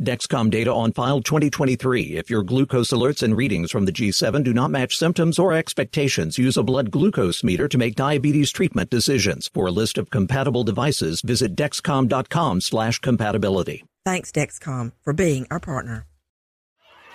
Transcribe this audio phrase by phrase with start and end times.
[0.00, 2.16] Dexcom data on file 2023.
[2.16, 6.38] If your glucose alerts and readings from the G7 do not match symptoms or expectations,
[6.38, 9.50] use a blood glucose meter to make diabetes treatment decisions.
[9.52, 13.84] For a list of compatible devices, visit dexcom.com slash compatibility.
[14.04, 16.06] Thanks, Dexcom, for being our partner.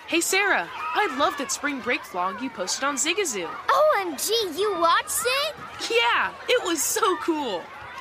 [0.06, 3.48] Hey Sarah, I love that spring break vlog you posted on Zigazoo.
[3.48, 5.54] OMG, you watched it?
[5.90, 7.62] Yeah, it was so cool.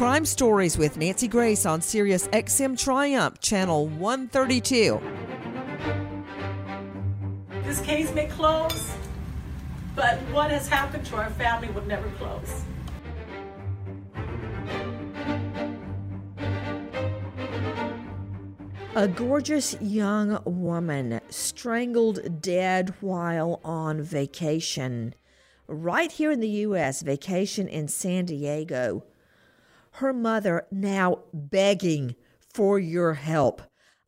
[0.00, 4.98] Crime Stories with Nancy Grace on Sirius XM Triumph, Channel 132.
[7.64, 8.94] This case may close,
[9.94, 12.62] but what has happened to our family will never close.
[18.94, 25.14] A gorgeous young woman strangled dead while on vacation.
[25.66, 29.04] Right here in the U.S., vacation in San Diego.
[30.00, 32.16] Her mother now begging
[32.54, 33.60] for your help.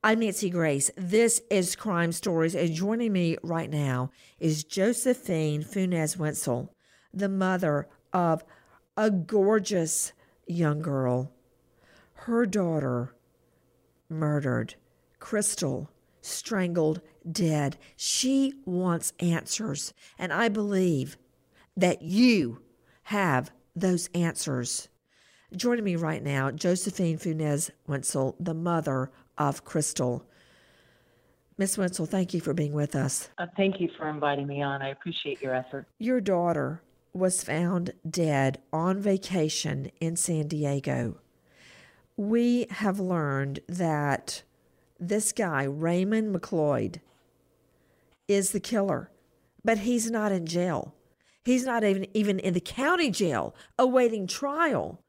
[0.02, 0.90] I'm Nancy Grace.
[0.96, 4.10] This is Crime Stories, and joining me right now
[4.40, 6.74] is Josephine Funes Wenzel,
[7.12, 8.42] the mother of
[8.96, 10.14] a gorgeous
[10.46, 11.30] young girl.
[12.14, 13.14] Her daughter
[14.08, 14.76] murdered,
[15.18, 15.90] Crystal
[16.22, 17.76] strangled, dead.
[17.98, 21.18] She wants answers, and I believe
[21.76, 22.62] that you
[23.02, 24.88] have those answers.
[25.54, 30.24] Joining me right now, Josephine Funes Wenzel, the mother of Crystal.
[31.58, 33.28] Miss Wenzel, thank you for being with us.
[33.38, 34.82] Uh, thank you for inviting me on.
[34.82, 35.86] I appreciate your effort.
[35.98, 41.18] Your daughter was found dead on vacation in San Diego
[42.16, 44.42] we have learned that
[45.00, 47.00] this guy, Raymond McLeod,
[48.28, 49.10] is the killer,
[49.64, 50.94] but he's not in jail.
[51.44, 55.01] He's not even, even in the county jail awaiting trial.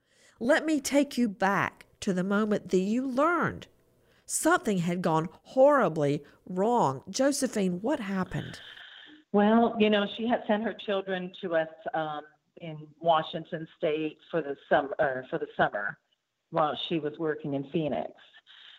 [0.43, 3.67] Let me take you back to the moment that you learned
[4.25, 7.01] something had gone horribly wrong.
[7.09, 8.59] Josephine, what happened?
[9.31, 12.23] Well, you know, she had sent her children to us um,
[12.57, 15.25] in Washington State for the summer.
[15.29, 15.97] for the summer,
[16.49, 18.11] while she was working in Phoenix.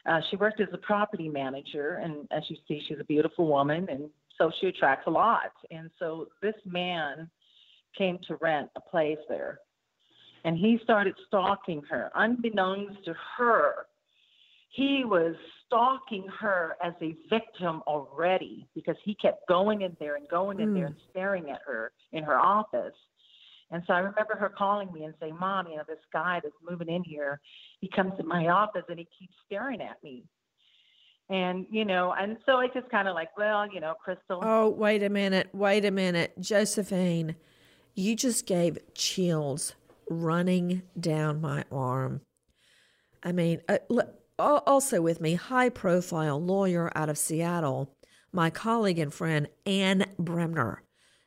[0.04, 3.88] Uh, she worked as a property manager, and as you see, she's a beautiful woman,
[3.88, 5.52] and so she attracts a lot.
[5.70, 7.30] And so this man
[7.96, 9.60] came to rent a place there,
[10.44, 13.86] and he started stalking her, unbeknownst to her.
[14.68, 15.34] He was
[15.66, 20.70] stalking her as a victim already because he kept going in there and going in
[20.70, 20.74] mm.
[20.74, 22.94] there and staring at her in her office.
[23.70, 26.54] And so I remember her calling me and saying, Mom, you know, this guy that's
[26.68, 27.40] moving in here,
[27.80, 30.24] he comes to my office and he keeps staring at me.
[31.30, 34.40] And, you know, and so I just kind of like, well, you know, Crystal.
[34.42, 35.48] Oh, wait a minute.
[35.54, 36.34] Wait a minute.
[36.38, 37.36] Josephine,
[37.94, 39.74] You just gave chills
[40.08, 42.20] running down my arm.
[43.22, 43.78] I mean, uh,
[44.38, 47.94] also with me, high profile lawyer out of Seattle,
[48.32, 50.82] my colleague and friend Anne Bremner.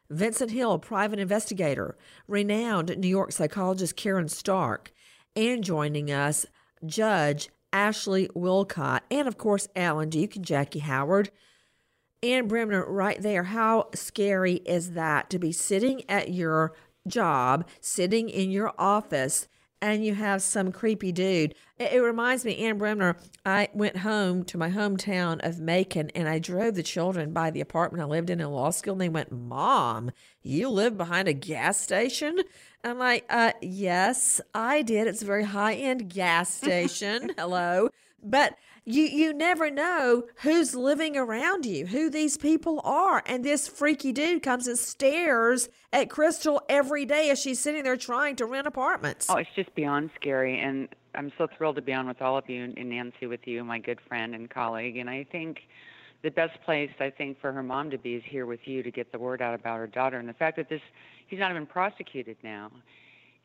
[0.09, 1.97] Vincent Hill, private investigator,
[2.27, 4.91] renowned New York psychologist Karen Stark,
[5.35, 6.45] and joining us,
[6.85, 11.29] Judge Ashley Willcott, and of course, Alan Duke and Jackie Howard.
[12.23, 13.43] Anne Bremner, right there.
[13.43, 16.73] How scary is that to be sitting at your
[17.07, 19.47] job, sitting in your office,
[19.81, 21.53] and you have some creepy dude.
[21.77, 26.27] It, it, reminds me, Anne Bremner, I went home to my hometown of Macon and
[26.27, 29.09] I drove the children by the apartment I lived in in law school and they
[29.09, 30.11] went, Mom,
[30.41, 32.39] you live behind a gas station?
[32.83, 35.07] I'm like, uh, yes, I did.
[35.07, 37.31] It's a very high end gas station.
[37.37, 37.89] Hello.
[38.23, 38.55] But
[38.87, 43.21] you you never know who's living around you, who these people are.
[43.25, 47.97] And this freaky dude comes and stares at Crystal every day as she's sitting there
[47.97, 49.27] trying to rent apartments.
[49.29, 50.57] Oh, it's just beyond scary.
[50.59, 53.61] And I'm so thrilled to be on with all of you and Nancy with you,
[53.65, 54.95] my good friend and colleague.
[54.95, 55.59] And I think
[56.23, 58.91] the best place I think for her mom to be is here with you to
[58.91, 60.81] get the word out about her daughter and the fact that this
[61.27, 62.71] he's not even prosecuted now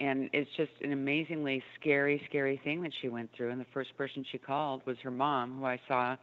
[0.02, 3.50] and it's just an amazingly scary, scary thing that she went through.
[3.50, 6.16] And the first person she called was her mom, who I saw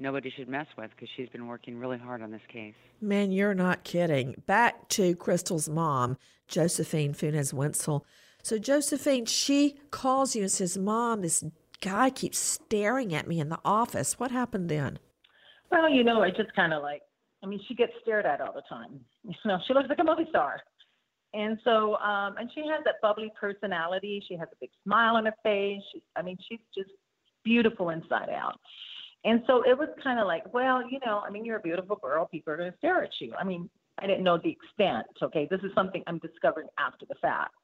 [0.00, 2.74] nobody should mess with because she's been working really hard on this case.
[3.00, 4.42] Man, you're not kidding.
[4.46, 6.18] Back to Crystal's mom,
[6.48, 8.04] Josephine Funes Wenzel.
[8.42, 11.44] So, Josephine, she calls you and says, Mom, this
[11.80, 14.18] guy keeps staring at me in the office.
[14.18, 14.98] What happened then?
[15.70, 17.02] Well, you know, I just kind of like,
[17.44, 19.00] I mean, she gets stared at all the time.
[19.22, 20.62] You know, she looks like a movie star.
[21.32, 24.22] And so, um, and she has that bubbly personality.
[24.26, 25.80] She has a big smile on her face.
[25.92, 26.90] She, I mean, she's just
[27.44, 28.58] beautiful inside out.
[29.24, 31.96] And so it was kind of like, well, you know, I mean, you're a beautiful
[31.96, 32.26] girl.
[32.26, 33.32] People are going to stare at you.
[33.38, 33.68] I mean,
[33.98, 35.06] I didn't know the extent.
[35.22, 37.54] Okay, this is something I'm discovering after the fact,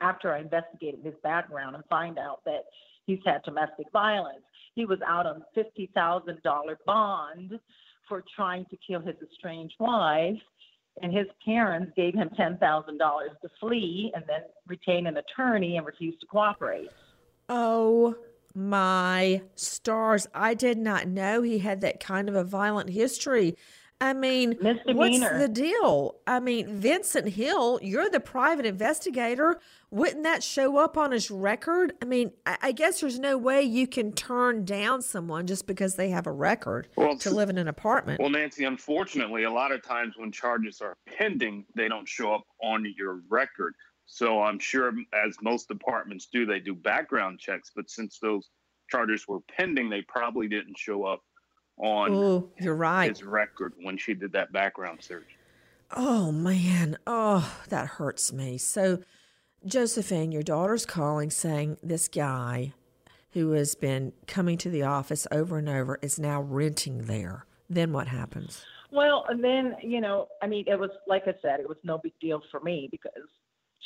[0.00, 2.64] after I investigated his background and find out that
[3.06, 4.42] he's had domestic violence.
[4.74, 7.58] He was out on fifty thousand dollar bond
[8.06, 10.36] for trying to kill his estranged wife
[11.02, 16.20] and his parents gave him $10,000 to flee and then retain an attorney and refused
[16.20, 16.90] to cooperate.
[17.48, 18.16] Oh
[18.54, 20.26] my stars.
[20.34, 23.56] I did not know he had that kind of a violent history.
[24.00, 26.16] I mean, what's the deal?
[26.26, 29.58] I mean, Vincent Hill, you're the private investigator.
[29.90, 31.94] Wouldn't that show up on his record?
[32.00, 35.96] I mean, I, I guess there's no way you can turn down someone just because
[35.96, 38.20] they have a record well, to live in an apartment.
[38.20, 42.44] Well, Nancy, unfortunately, a lot of times when charges are pending, they don't show up
[42.62, 43.74] on your record.
[44.06, 47.72] So I'm sure, as most departments do, they do background checks.
[47.74, 48.48] But since those
[48.88, 51.20] charges were pending, they probably didn't show up
[51.78, 53.08] on Ooh, you're right.
[53.08, 55.36] his record when she did that background search.
[55.96, 58.58] Oh man, oh that hurts me.
[58.58, 59.00] So,
[59.64, 62.72] Josephine, your daughter's calling saying this guy
[63.32, 67.46] who has been coming to the office over and over is now renting there.
[67.70, 68.64] Then what happens?
[68.90, 71.98] Well, and then you know, I mean, it was like I said, it was no
[71.98, 73.28] big deal for me because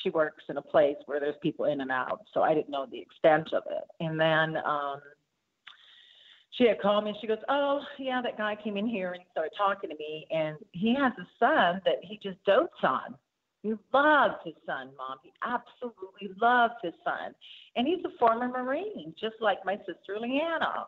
[0.03, 2.87] she works in a place where there's people in and out, so I didn't know
[2.91, 3.85] the extent of it.
[4.01, 5.01] And then um,
[6.53, 9.23] she had called me and she goes, Oh, yeah, that guy came in here and
[9.31, 10.27] started talking to me.
[10.31, 13.15] And he has a son that he just dotes on.
[13.63, 15.19] He loves his son, Mom.
[15.23, 17.35] He absolutely loves his son.
[17.77, 20.87] And he's a former Marine, just like my sister Leanna.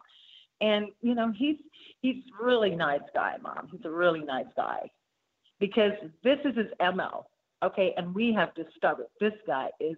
[0.61, 1.57] And, you know, he's
[2.03, 3.69] he's really nice guy, Mom.
[3.71, 4.91] He's a really nice guy.
[5.61, 7.27] Because this is his MO.
[7.63, 9.97] Okay, and we have discovered this guy is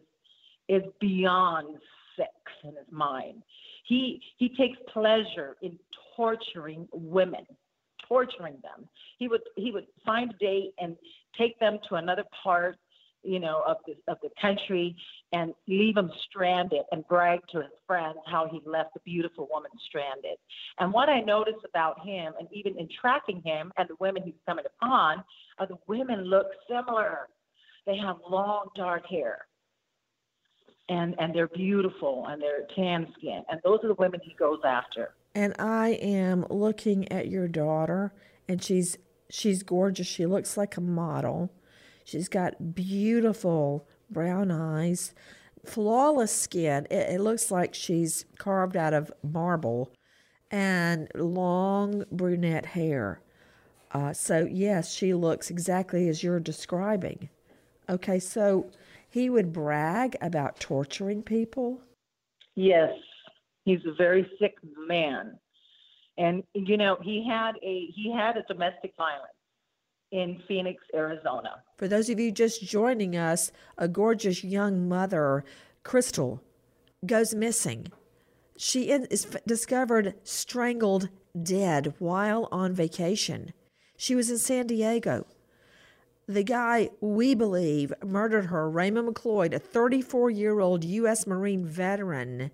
[0.69, 1.79] is beyond
[2.17, 2.27] sick
[2.63, 3.43] in his mind.
[3.87, 5.79] He he takes pleasure in
[6.17, 7.47] torturing women,
[8.09, 8.89] torturing them.
[9.19, 10.97] He would he would find a date and
[11.39, 12.77] take them to another part,
[13.23, 14.97] you know, of the of the country
[15.33, 19.71] and leave them stranded and brag to his friends how he left a beautiful woman
[19.87, 20.37] stranded.
[20.81, 24.35] And what I notice about him, and even in tracking him and the women he's
[24.47, 25.23] coming upon,
[25.61, 27.29] are the women look similar.
[27.87, 29.47] They have long dark hair
[30.89, 34.61] and and they're beautiful and they're tan skin and those are the women he goes
[34.65, 35.15] after.
[35.35, 38.13] And i am looking at your daughter
[38.49, 40.07] and she's she's gorgeous.
[40.07, 41.53] She looks like a model.
[42.05, 45.13] She's got beautiful brown eyes
[45.69, 46.87] flawless skin.
[46.91, 49.93] It, it looks like she's carved out of marble
[50.51, 53.21] and long brunette hair.
[53.93, 57.29] Uh, so yes she looks exactly as you're describing.
[57.89, 58.71] Okay so
[59.17, 61.81] he would brag about torturing people?
[62.55, 62.93] Yes.
[63.65, 64.57] He's a very sick
[64.87, 65.39] man.
[66.19, 69.33] And you know, he had a he had a domestic violence.
[70.13, 71.63] in Phoenix, Arizona.
[71.79, 75.45] For those of you just joining us, a gorgeous young mother,
[75.83, 76.43] Crystal,
[77.05, 77.89] goes missing.
[78.57, 81.09] She is discovered strangled
[81.43, 83.53] dead while on vacation.
[83.97, 85.27] She was in San Diego.
[86.29, 91.27] The guy, we believe, murdered her, Raymond McLeod, a 34 year old U.S.
[91.27, 92.51] Marine veteran,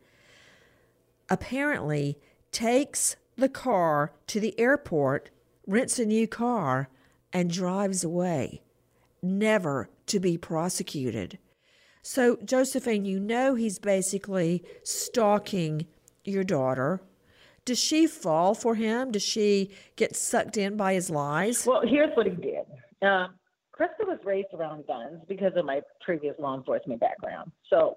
[1.31, 2.19] apparently
[2.51, 5.31] takes the car to the airport,
[5.67, 6.91] rents a new car,
[7.33, 8.61] and drives away,
[9.23, 11.39] never to be prosecuted.
[12.03, 15.87] So, Josephine, you know he's basically stalking
[16.25, 17.01] your daughter.
[17.65, 19.13] Does she fall for him?
[19.13, 21.65] Does she get sucked in by his lies?
[21.65, 22.65] Well, here's what he did.
[23.01, 23.29] Uh,
[23.79, 27.51] Krista was raised around guns because of my previous law enforcement background.
[27.71, 27.97] So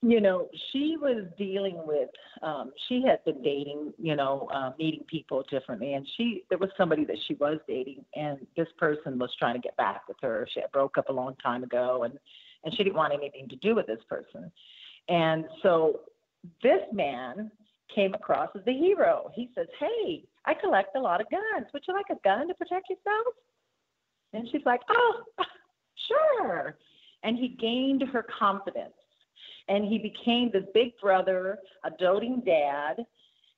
[0.00, 2.08] you know, she was dealing with,
[2.42, 5.94] um, she had been dating, you know, uh, meeting people differently.
[5.94, 9.60] And she, there was somebody that she was dating, and this person was trying to
[9.60, 10.46] get back with her.
[10.54, 12.16] She had broke up a long time ago, and,
[12.64, 14.52] and she didn't want anything to do with this person.
[15.08, 16.00] And so
[16.62, 17.50] this man
[17.92, 19.32] came across as the hero.
[19.34, 21.66] He says, Hey, I collect a lot of guns.
[21.72, 23.34] Would you like a gun to protect yourself?
[24.32, 25.22] And she's like, Oh,
[26.08, 26.76] sure.
[27.22, 28.94] And he gained her confidence
[29.68, 33.04] and he became this big brother, a doting dad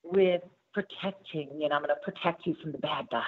[0.03, 0.43] with
[0.75, 3.25] protecting, know, I'm going to protect you from the bad guys.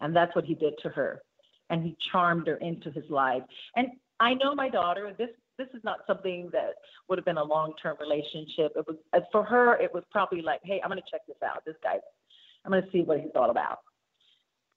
[0.00, 1.22] And that's what he did to her.
[1.68, 3.42] And he charmed her into his life.
[3.76, 3.88] And
[4.18, 6.76] I know my daughter, this this is not something that
[7.06, 8.72] would have been a long-term relationship.
[8.76, 8.96] It was
[9.30, 11.62] for her it was probably like, "Hey, I'm going to check this out.
[11.66, 11.98] This guy
[12.64, 13.80] I'm going to see what he's all about."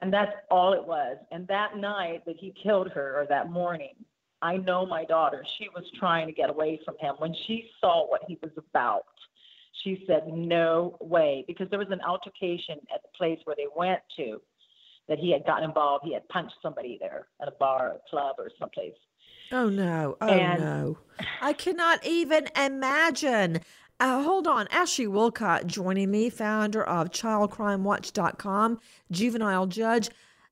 [0.04, 1.16] And that's all it was.
[1.32, 3.94] And that night that he killed her or that morning,
[4.42, 7.16] I know my daughter, she was trying to get away from him.
[7.20, 9.06] When she saw what he was about,
[9.82, 14.02] she said, No way, because there was an altercation at the place where they went
[14.18, 14.42] to
[15.08, 16.04] that he had gotten involved.
[16.06, 18.92] He had punched somebody there at a bar, a club, or someplace.
[19.54, 20.18] Oh, no.
[20.20, 20.98] Oh, and, no.
[21.42, 23.62] I cannot even imagine.
[24.00, 24.68] Uh, hold on.
[24.70, 28.80] Ashley Willcott joining me, founder of ChildCrimeWatch.com,
[29.12, 30.10] juvenile judge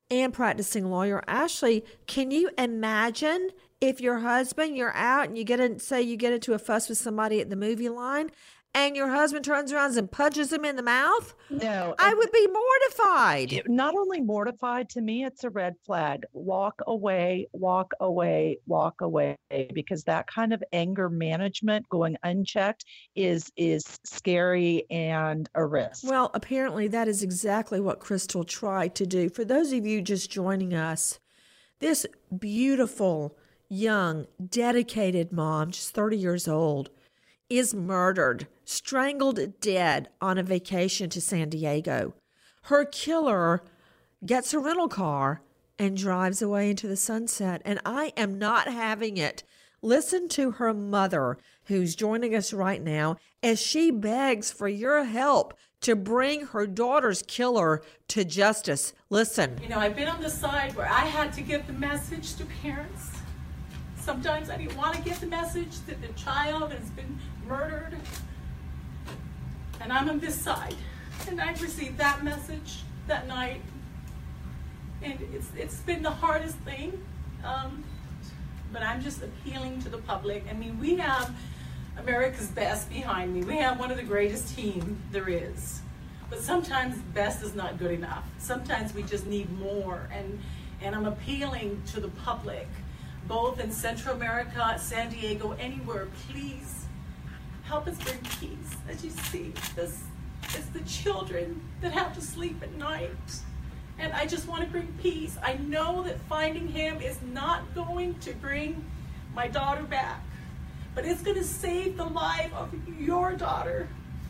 [0.09, 1.23] and practicing lawyer.
[1.27, 6.17] Ashley, can you imagine if your husband, you're out and you get in, say you
[6.17, 8.29] get into a fuss with somebody at the movie line
[8.73, 11.35] and your husband turns around and punches him in the mouth?
[11.49, 11.93] No.
[11.99, 13.63] I would be mortified.
[13.67, 16.23] Not only mortified, to me, it's a red flag.
[16.33, 19.37] Walk away, walk away, walk away,
[19.73, 22.85] because that kind of anger management going unchecked
[23.15, 26.03] is is scary and a risk.
[26.07, 29.29] Well, apparently that is exactly what Crystal tried to do.
[29.29, 31.19] For those of you just joining us,
[31.79, 32.05] this
[32.37, 33.37] beautiful
[33.67, 36.89] young, dedicated mom, just 30 years old,
[37.51, 42.13] is murdered, strangled dead on a vacation to San Diego.
[42.63, 43.61] Her killer
[44.25, 45.41] gets a rental car
[45.77, 47.61] and drives away into the sunset.
[47.65, 49.43] And I am not having it.
[49.81, 55.53] Listen to her mother, who's joining us right now, as she begs for your help
[55.81, 58.93] to bring her daughter's killer to justice.
[59.09, 59.59] Listen.
[59.61, 62.45] You know, I've been on the side where I had to get the message to
[62.61, 63.21] parents
[64.01, 67.19] Sometimes I didn't want to get the message that the child has been
[67.51, 67.97] murdered.
[69.81, 70.75] And I'm on this side.
[71.27, 73.61] And I received that message that night.
[75.01, 77.03] And it's, it's been the hardest thing.
[77.43, 77.83] Um,
[78.71, 80.45] but I'm just appealing to the public.
[80.49, 81.35] I mean, we have
[81.97, 83.43] America's best behind me.
[83.43, 85.81] We have one of the greatest team there is.
[86.29, 88.23] But sometimes best is not good enough.
[88.37, 90.07] Sometimes we just need more.
[90.13, 90.39] And,
[90.81, 92.69] and I'm appealing to the public
[93.27, 96.80] both in Central America, San Diego, anywhere, please
[97.71, 98.75] help us bring peace.
[98.89, 100.03] As you see, this
[100.43, 103.09] it's the children that have to sleep at night.
[103.97, 105.37] And I just want to bring peace.
[105.41, 108.83] I know that finding him is not going to bring
[109.33, 110.21] my daughter back,
[110.93, 113.87] but it's going to save the life of your daughter,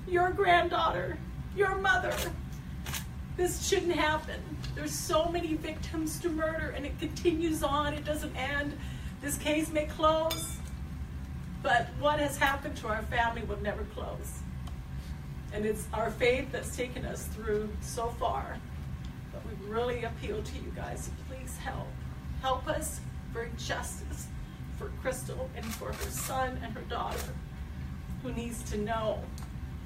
[0.08, 1.18] your granddaughter,
[1.56, 2.14] your mother.
[3.38, 4.40] This shouldn't happen.
[4.76, 7.96] There's so many victims to murder, and it continues on.
[7.96, 8.78] It doesn't end.
[9.20, 10.58] This case may close,
[11.64, 14.40] but what has happened to our family will never close.
[15.54, 18.58] And it's our faith that's taken us through so far.
[19.34, 21.10] But we really appeal to you guys.
[21.28, 21.88] Please help.
[22.42, 23.02] Help us
[23.34, 24.28] bring justice
[24.78, 27.34] for Crystal and for her son and her daughter,
[28.24, 29.20] who needs to know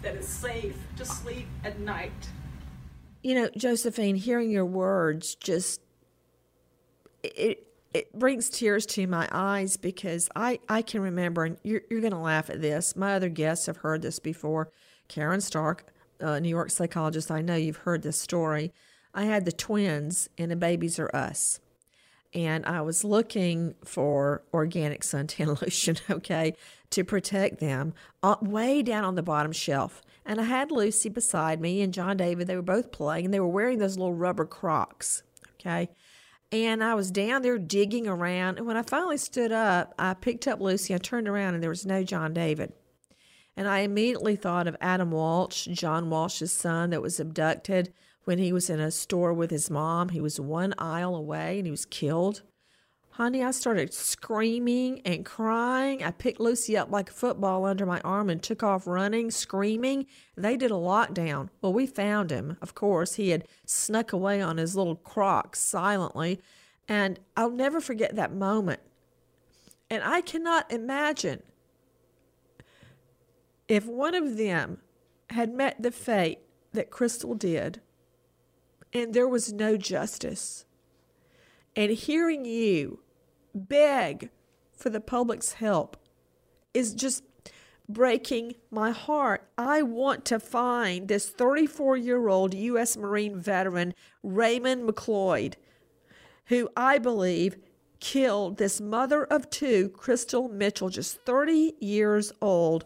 [0.01, 2.11] that it's safe to sleep at night
[3.25, 5.81] you know, Josephine, hearing your words just
[7.23, 7.64] it
[7.95, 12.11] it brings tears to my eyes because I I can remember, and you're you're going
[12.11, 12.93] to laugh at this.
[12.95, 14.69] My other guests have heard this before.
[15.07, 15.85] Karen Stark,
[16.19, 18.73] a New York psychologist, I know you've heard this story.
[19.13, 21.61] I had the twins in a Babies R Us.
[22.33, 26.53] And I was looking for organic suntan lotion, okay,
[26.89, 30.01] to protect them, uh, way down on the bottom shelf.
[30.25, 32.47] And I had Lucy beside me and John David.
[32.47, 35.23] They were both playing and they were wearing those little rubber crocs,
[35.53, 35.87] okay.
[36.51, 38.57] And I was down there digging around.
[38.57, 40.93] And when I finally stood up, I picked up Lucy.
[40.93, 42.73] I turned around and there was no John David.
[43.57, 47.93] And I immediately thought of Adam Walsh, John Walsh's son that was abducted
[48.25, 50.09] when he was in a store with his mom.
[50.09, 52.41] He was one aisle away and he was killed.
[53.17, 56.03] Honey, I started screaming and crying.
[56.03, 60.07] I picked Lucy up like a football under my arm and took off running, screaming.
[60.35, 61.47] They did a lockdown.
[61.61, 62.57] Well, we found him.
[62.61, 66.41] Of course, he had snuck away on his little crocs silently.
[66.89, 68.81] And I'll never forget that moment.
[69.89, 71.41] And I cannot imagine
[73.69, 74.79] if one of them
[75.29, 76.39] had met the fate
[76.73, 77.79] that Crystal did
[78.91, 80.65] and there was no justice,
[81.77, 82.99] and hearing you
[83.55, 84.29] beg
[84.73, 85.97] for the public's help
[86.73, 87.23] is just
[87.87, 89.47] breaking my heart.
[89.57, 92.97] I want to find this 34 year old U.S.
[92.97, 93.93] Marine veteran,
[94.23, 95.55] Raymond McLeod,
[96.47, 97.57] who I believe
[97.99, 102.85] killed this mother of two, Crystal Mitchell, just 30 years old,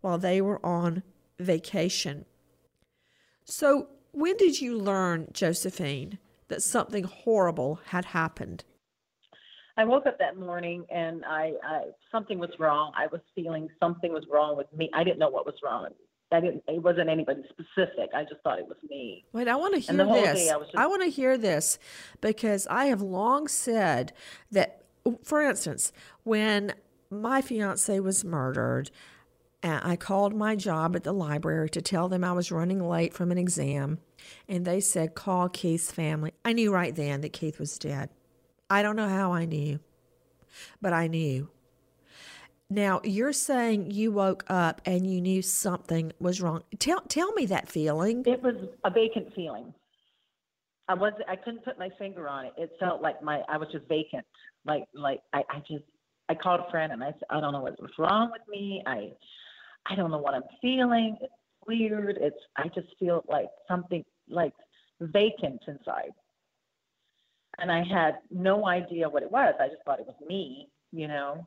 [0.00, 1.02] while they were on
[1.38, 2.24] vacation.
[3.44, 6.18] So, when did you learn, Josephine,
[6.48, 8.64] that something horrible had happened?
[9.76, 12.92] I woke up that morning and I, I something was wrong.
[12.96, 14.90] I was feeling something was wrong with me.
[14.94, 15.88] I didn't know what was wrong.
[16.32, 16.64] I didn't.
[16.66, 18.10] It wasn't anybody specific.
[18.14, 19.24] I just thought it was me.
[19.32, 20.50] Wait, I want to hear this.
[20.50, 21.78] I, just, I want to hear this
[22.20, 24.12] because I have long said
[24.50, 24.82] that.
[25.22, 25.92] For instance,
[26.24, 26.72] when
[27.10, 28.90] my fiance was murdered,
[29.62, 33.30] I called my job at the library to tell them I was running late from
[33.30, 33.98] an exam,
[34.48, 36.32] and they said call Keith's family.
[36.44, 38.10] I knew right then that Keith was dead.
[38.68, 39.78] I don't know how I knew,
[40.80, 41.48] but I knew.
[42.68, 46.64] Now, you're saying you woke up and you knew something was wrong.
[46.80, 48.24] Tell tell me that feeling.
[48.26, 49.72] It was a vacant feeling.
[50.88, 52.54] I was I couldn't put my finger on it.
[52.56, 54.26] It felt like my I was just vacant.
[54.64, 55.84] Like like I, I just
[56.28, 58.82] I called a friend and I said I don't know what's wrong with me.
[58.84, 59.12] I
[59.88, 61.16] I don't know what I'm feeling.
[61.20, 61.32] It's
[61.68, 62.18] weird.
[62.20, 64.54] It's I just feel like something like
[65.00, 66.10] vacant inside
[67.58, 69.54] and I had no idea what it was.
[69.60, 71.46] I just thought it was me, you know.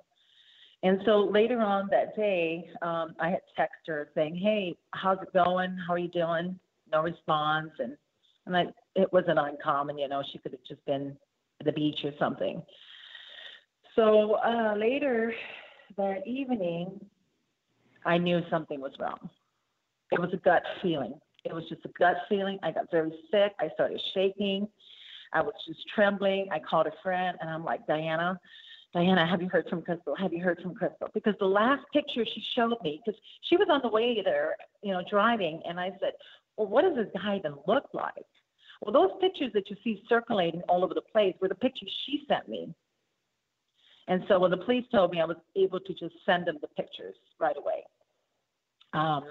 [0.82, 5.34] And so later on that day, um, I had texted her saying, "Hey, how's it
[5.34, 5.78] going?
[5.78, 6.58] How are you doing?"
[6.92, 7.98] No response, and
[8.46, 10.24] and I, it wasn't uncommon, you know.
[10.32, 11.18] She could have just been
[11.60, 12.62] at the beach or something.
[13.96, 15.34] So uh, later
[15.98, 17.00] that evening,
[18.06, 19.30] I knew something was wrong.
[20.12, 21.20] It was a gut feeling.
[21.44, 22.58] It was just a gut feeling.
[22.64, 23.54] I got very sick.
[23.60, 24.68] I started shaking.
[25.34, 26.48] I was just trembling.
[26.52, 28.40] I called a friend and I'm like, Diana,
[28.94, 30.16] Diana, have you heard from Crystal?
[30.16, 31.10] Have you heard from Crystal?
[31.14, 34.92] Because the last picture she showed me, because she was on the way there, you
[34.92, 36.14] know, driving, and I said,
[36.58, 38.26] Well, what does this guy even look like?
[38.82, 42.24] Well, those pictures that you see circulating all over the place were the pictures she
[42.28, 42.74] sent me.
[44.08, 46.68] And so when the police told me, I was able to just send them the
[46.70, 47.84] pictures right away.
[48.94, 49.26] Um,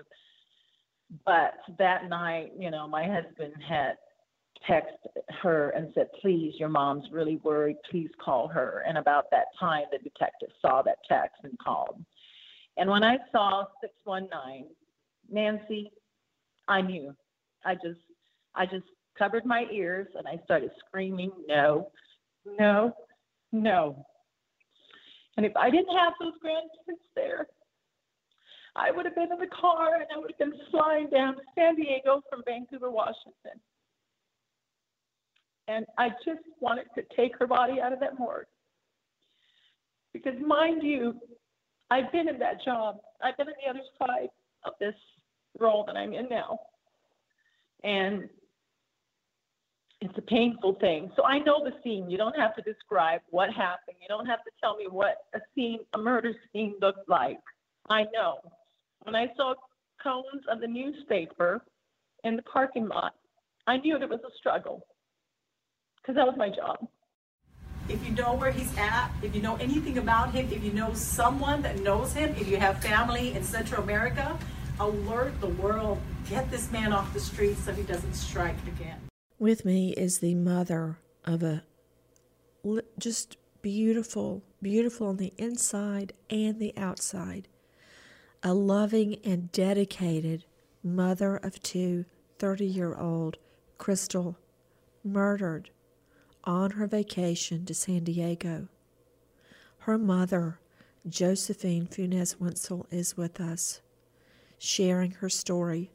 [1.24, 3.96] but that night, you know, my husband had
[4.66, 4.96] text
[5.42, 7.76] her and said, Please, your mom's really worried.
[7.90, 8.84] Please call her.
[8.86, 12.02] And about that time, the detective saw that text and called.
[12.76, 14.66] And when I saw 619,
[15.30, 15.90] Nancy,
[16.68, 17.14] I knew.
[17.64, 18.00] I just,
[18.54, 18.86] I just
[19.18, 21.90] covered my ears and I started screaming, No,
[22.58, 22.92] no,
[23.52, 24.06] no.
[25.36, 27.46] And if I didn't have those grandparents there,
[28.76, 31.42] I would have been in the car and I would have been flying down to
[31.54, 33.60] San Diego from Vancouver, Washington.
[35.68, 38.46] And I just wanted to take her body out of that morgue.
[40.14, 41.14] Because, mind you,
[41.90, 42.96] I've been in that job.
[43.22, 44.30] I've been on the other side
[44.64, 44.94] of this
[45.58, 46.58] role that I'm in now.
[47.84, 48.28] And
[50.00, 51.10] it's a painful thing.
[51.16, 52.10] So I know the scene.
[52.10, 53.98] You don't have to describe what happened.
[54.00, 57.38] You don't have to tell me what a scene, a murder scene looked like.
[57.90, 58.38] I know.
[59.02, 59.54] When I saw
[60.02, 61.62] cones of the newspaper
[62.24, 63.14] in the parking lot,
[63.66, 64.86] I knew it was a struggle
[66.08, 66.88] because that was my job.
[67.90, 70.94] If you know where he's at, if you know anything about him, if you know
[70.94, 74.38] someone that knows him, if you have family in Central America,
[74.80, 76.00] alert the world.
[76.30, 78.98] Get this man off the streets so he doesn't strike again.
[79.38, 81.62] With me is the mother of a
[82.98, 87.48] just beautiful, beautiful on the inside and the outside.
[88.42, 90.46] A loving and dedicated
[90.82, 92.06] mother of two,
[92.38, 93.36] 30 year old
[93.76, 94.38] Crystal
[95.04, 95.70] murdered
[96.48, 98.68] on her vacation to San Diego.
[99.80, 100.58] Her mother,
[101.06, 103.82] Josephine Funes Wenzel, is with us,
[104.58, 105.90] sharing her story.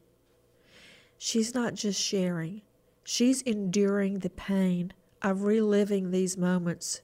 [1.18, 2.62] She's not just sharing,
[3.04, 7.02] she's enduring the pain of reliving these moments.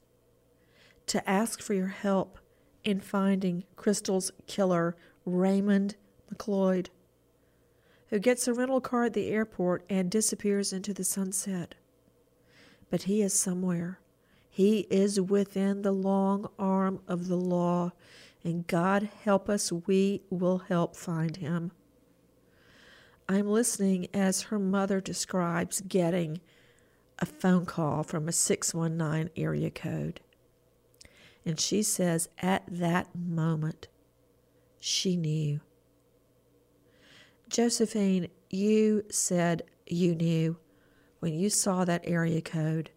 [1.08, 2.38] To ask for your help
[2.84, 5.96] in finding Crystal's killer, Raymond
[6.32, 6.90] McLeod,
[8.10, 11.74] who gets a rental car at the airport and disappears into the sunset.
[12.90, 14.00] But he is somewhere.
[14.50, 17.92] He is within the long arm of the law,
[18.44, 21.72] and God help us, we will help find him.
[23.28, 26.42] I'm listening as her mother describes getting
[27.20, 30.20] a phone call from a 619 area code.
[31.46, 33.88] And she says at that moment,
[34.80, 35.60] she knew.
[37.50, 40.58] Josephine, you said you knew
[41.20, 42.92] when you saw that area code.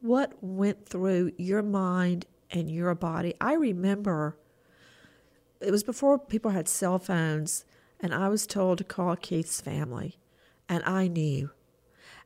[0.00, 3.34] What went through your mind and your body?
[3.40, 4.36] I remember
[5.60, 7.64] it was before people had cell phones,
[8.00, 10.18] and I was told to call Keith's family,
[10.68, 11.50] and I knew.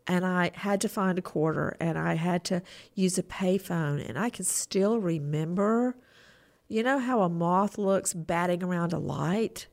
[0.07, 2.63] And I had to find a quarter, and I had to
[2.95, 5.97] use a payphone, and I can still remember.
[6.67, 9.69] You know how a moth looks batting around a light?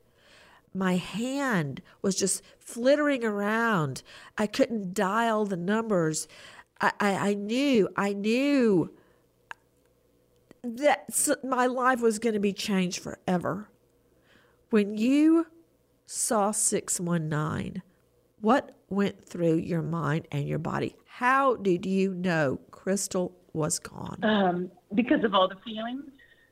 [0.73, 4.03] My hand was just flittering around.
[4.37, 6.27] I couldn't dial the numbers.
[6.79, 8.93] I, I, I knew, I knew
[10.63, 11.09] that
[11.43, 13.69] my life was going to be changed forever.
[14.69, 15.47] When you
[16.05, 17.81] saw 619,
[18.41, 20.95] what went through your mind and your body?
[21.05, 24.19] How did you know Crystal was gone?
[24.23, 26.03] Um, because of all the feelings.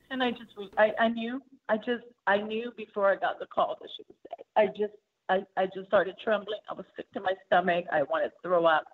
[0.09, 3.77] And I just, I, I knew, I just, I knew before I got the call
[3.81, 4.45] that she was dead.
[4.55, 4.93] I just
[5.29, 6.59] I, I just started trembling.
[6.69, 7.85] I was sick to my stomach.
[7.91, 8.85] I wanted to throw up.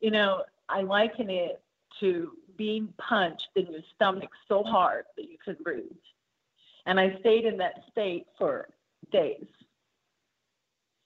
[0.00, 1.62] You know, I liken it
[2.00, 5.84] to being punched in your stomach so hard that you couldn't breathe.
[6.86, 8.68] And I stayed in that state for
[9.12, 9.46] days.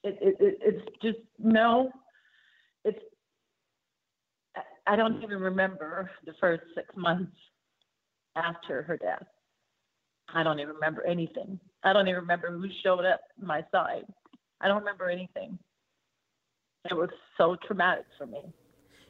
[0.05, 1.91] It, it, it, it's just no,
[2.85, 2.99] it's,
[4.87, 7.37] I don't even remember the first six months
[8.37, 9.27] after her death.
[10.35, 11.59] I don't even remember anything.
[11.85, 14.05] I don't even remember who showed up my side.
[14.61, 15.59] I don't remember anything.
[16.91, 18.41] It was so traumatic for me.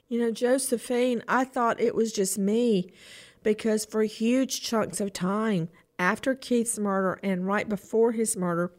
[0.09, 2.93] You know, Josephine, I thought it was just me
[3.43, 8.73] because for huge chunks of time after Keith's murder and right before his murder,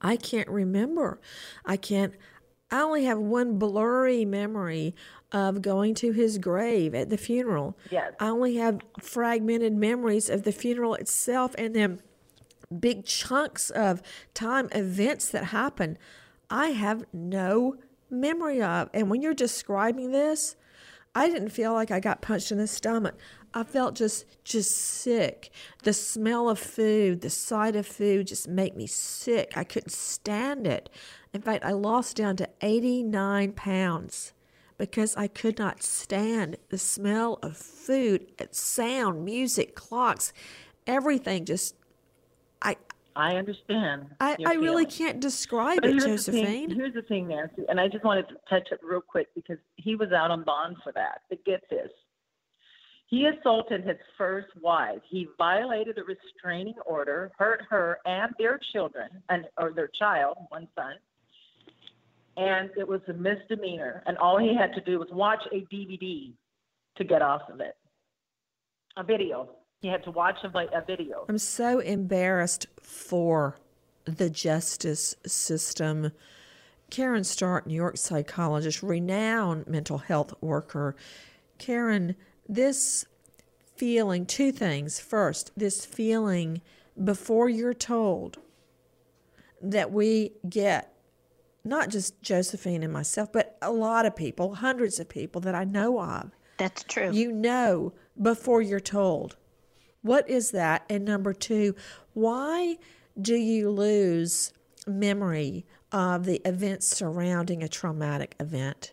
[0.00, 1.20] I can't remember.
[1.64, 2.14] I can't,
[2.70, 4.94] I only have one blurry memory
[5.32, 7.76] of going to his grave at the funeral.
[7.90, 8.12] Yes.
[8.20, 12.00] I only have fragmented memories of the funeral itself and then
[12.78, 14.02] big chunks of
[14.34, 15.98] time events that happen.
[16.50, 17.76] I have no
[18.10, 18.90] memory of.
[18.92, 20.56] And when you're describing this,
[21.14, 23.14] I didn't feel like I got punched in the stomach.
[23.54, 25.50] I felt just just sick.
[25.82, 29.52] The smell of food, the sight of food just made me sick.
[29.56, 30.88] I couldn't stand it.
[31.34, 34.32] In fact, I lost down to 89 pounds
[34.82, 40.32] because I could not stand the smell of food, sound, music, clocks,
[40.88, 41.76] everything just
[42.60, 42.74] I
[43.14, 44.06] I understand.
[44.18, 46.44] I, I really can't describe but it, here's Josephine.
[46.44, 49.28] The thing, here's the thing, Nancy, and I just wanted to touch it real quick
[49.36, 51.20] because he was out on bond for that.
[51.28, 51.90] But get this.
[53.06, 54.98] He assaulted his first wife.
[55.08, 60.66] He violated a restraining order, hurt her and their children, and or their child, one
[60.74, 60.94] son,
[62.36, 64.02] and it was a misdemeanor.
[64.06, 66.32] And all he had to do was watch a DVD
[66.96, 67.76] to get off of it,
[68.96, 69.50] a video.
[69.80, 71.24] He had to watch a, a video.
[71.28, 73.56] I'm so embarrassed for
[74.04, 76.12] the justice system.
[76.90, 80.94] Karen Stark, New York psychologist, renowned mental health worker.
[81.58, 82.16] Karen,
[82.48, 83.06] this
[83.76, 85.00] feeling, two things.
[85.00, 86.60] First, this feeling
[87.02, 88.38] before you're told
[89.60, 90.91] that we get
[91.64, 95.64] not just Josephine and myself, but a lot of people, hundreds of people that I
[95.64, 96.32] know of.
[96.58, 97.10] That's true.
[97.12, 99.36] You know before you're told.
[100.02, 100.84] What is that?
[100.90, 101.74] And number two,
[102.12, 102.76] why
[103.20, 104.52] do you lose
[104.86, 108.92] memory of the events surrounding a traumatic event?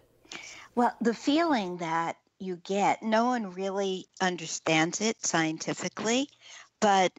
[0.76, 6.30] Well, the feeling that you get, no one really understands it scientifically,
[6.80, 7.12] but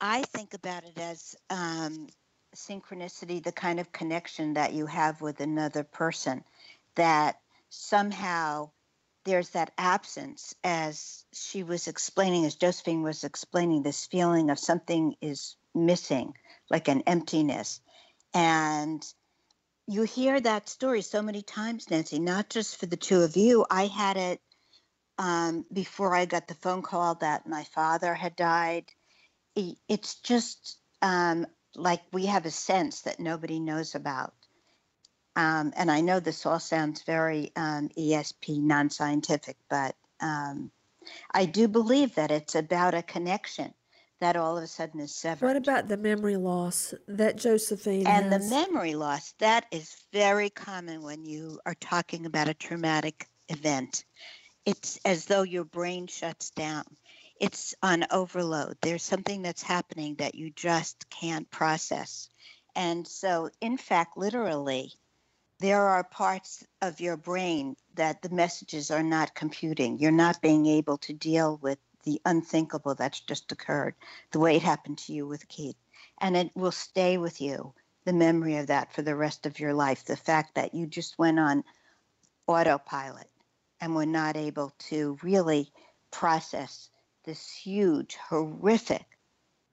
[0.00, 2.08] I think about it as um,
[2.54, 6.44] synchronicity, the kind of connection that you have with another person,
[6.96, 8.70] that somehow
[9.24, 15.14] there's that absence, as she was explaining, as Josephine was explaining, this feeling of something
[15.20, 16.34] is missing,
[16.70, 17.80] like an emptiness.
[18.32, 19.04] And
[19.86, 23.66] you hear that story so many times, Nancy, not just for the two of you.
[23.70, 24.40] I had it
[25.18, 28.86] um, before I got the phone call that my father had died.
[29.54, 34.34] It's just um, like we have a sense that nobody knows about.
[35.36, 40.70] Um, and I know this all sounds very um, ESP non scientific, but um,
[41.32, 43.72] I do believe that it's about a connection
[44.20, 45.46] that all of a sudden is severed.
[45.46, 48.50] What about the memory loss that Josephine and has?
[48.50, 49.32] the memory loss?
[49.38, 54.04] That is very common when you are talking about a traumatic event.
[54.66, 56.84] It's as though your brain shuts down.
[57.40, 58.76] It's on overload.
[58.82, 62.28] There's something that's happening that you just can't process.
[62.76, 64.92] And so, in fact, literally,
[65.58, 69.98] there are parts of your brain that the messages are not computing.
[69.98, 73.94] You're not being able to deal with the unthinkable that's just occurred,
[74.32, 75.76] the way it happened to you with Keith.
[76.18, 77.72] And it will stay with you,
[78.04, 80.04] the memory of that for the rest of your life.
[80.04, 81.64] The fact that you just went on
[82.46, 83.30] autopilot
[83.80, 85.72] and were not able to really
[86.10, 86.89] process
[87.24, 89.06] this huge, horrific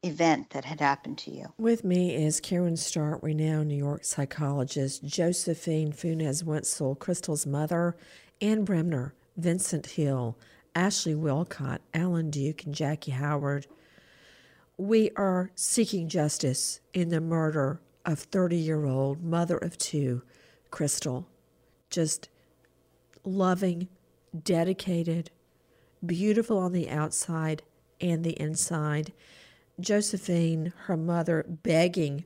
[0.03, 1.53] event that had happened to you.
[1.57, 7.95] With me is Karen Stark, renowned New York psychologist, Josephine Funes Wenzel, Crystal's mother,
[8.41, 10.37] Anne Bremner, Vincent Hill,
[10.75, 13.67] Ashley Willcott, Alan Duke, and Jackie Howard.
[14.77, 20.21] We are seeking justice in the murder of 30 year old mother of two,
[20.69, 21.27] Crystal.
[21.89, 22.29] Just
[23.23, 23.87] loving,
[24.43, 25.31] dedicated,
[26.05, 27.63] beautiful on the outside
[27.99, 29.13] and the inside.
[29.79, 32.25] Josephine, her mother, begging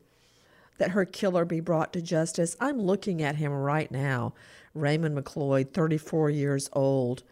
[0.77, 2.55] that her killer be brought to justice.
[2.59, 4.33] I'm looking at him right now.
[4.73, 7.23] Raymond McLeod, 34 years old.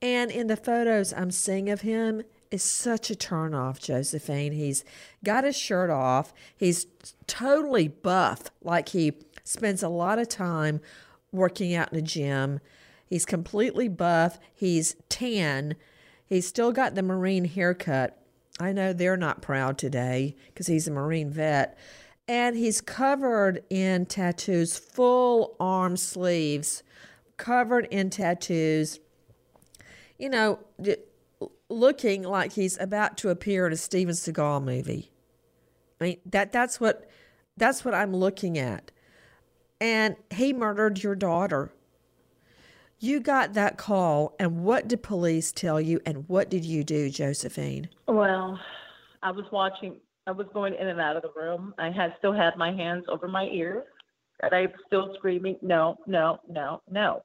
[0.00, 4.52] And in the photos I'm seeing of him, is such a turnoff, Josephine.
[4.52, 4.84] He's
[5.24, 6.32] got his shirt off.
[6.56, 6.86] He's
[7.26, 9.12] totally buff, like he
[9.44, 10.80] spends a lot of time
[11.32, 12.60] working out in a gym.
[13.08, 14.38] He's completely buff.
[14.54, 15.76] He's tan.
[16.26, 18.20] He's still got the Marine haircut.
[18.60, 21.78] I know they're not proud today because he's a Marine vet.
[22.26, 26.82] And he's covered in tattoos, full arm sleeves,
[27.38, 29.00] covered in tattoos
[30.18, 30.58] you know,
[31.68, 35.10] looking like he's about to appear in a Steven Seagal movie.
[36.00, 37.08] I mean, that that's what
[37.56, 38.90] that's what I'm looking at.
[39.80, 41.70] And he murdered your daughter.
[43.00, 47.08] You got that call, and what did police tell you, and what did you do,
[47.10, 47.88] Josephine?
[48.08, 48.58] Well,
[49.22, 49.96] I was watching.
[50.26, 51.74] I was going in and out of the room.
[51.78, 53.84] I had still had my hands over my ears,
[54.42, 57.22] and I was still screaming, "No, no, no, no!"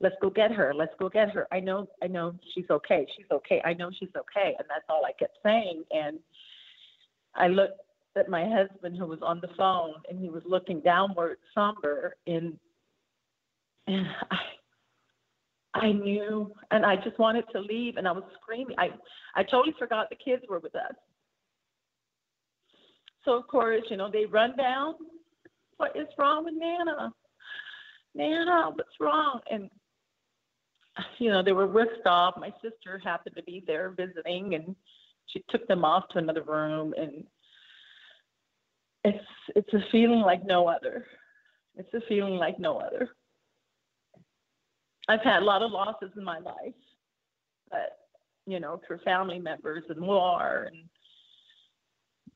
[0.00, 3.26] let's go get her let's go get her i know i know she's okay she's
[3.30, 6.18] okay i know she's okay and that's all i kept saying and
[7.34, 7.80] i looked
[8.16, 12.58] at my husband who was on the phone and he was looking downward somber and
[13.86, 14.38] and i
[15.74, 18.90] i knew and i just wanted to leave and i was screaming i
[19.34, 20.94] i totally forgot the kids were with us
[23.24, 24.94] so of course you know they run down
[25.76, 27.12] what is wrong with nana
[28.14, 29.70] nana what's wrong and
[31.18, 32.34] you know, they were whisked off.
[32.38, 34.74] My sister happened to be there visiting, and
[35.26, 36.94] she took them off to another room.
[36.96, 37.24] And
[39.04, 39.24] it's
[39.56, 41.06] it's a feeling like no other.
[41.76, 43.10] It's a feeling like no other.
[45.10, 46.72] I've had a lot of losses in my life,
[47.68, 47.98] but
[48.46, 50.84] you know, through family members and war, and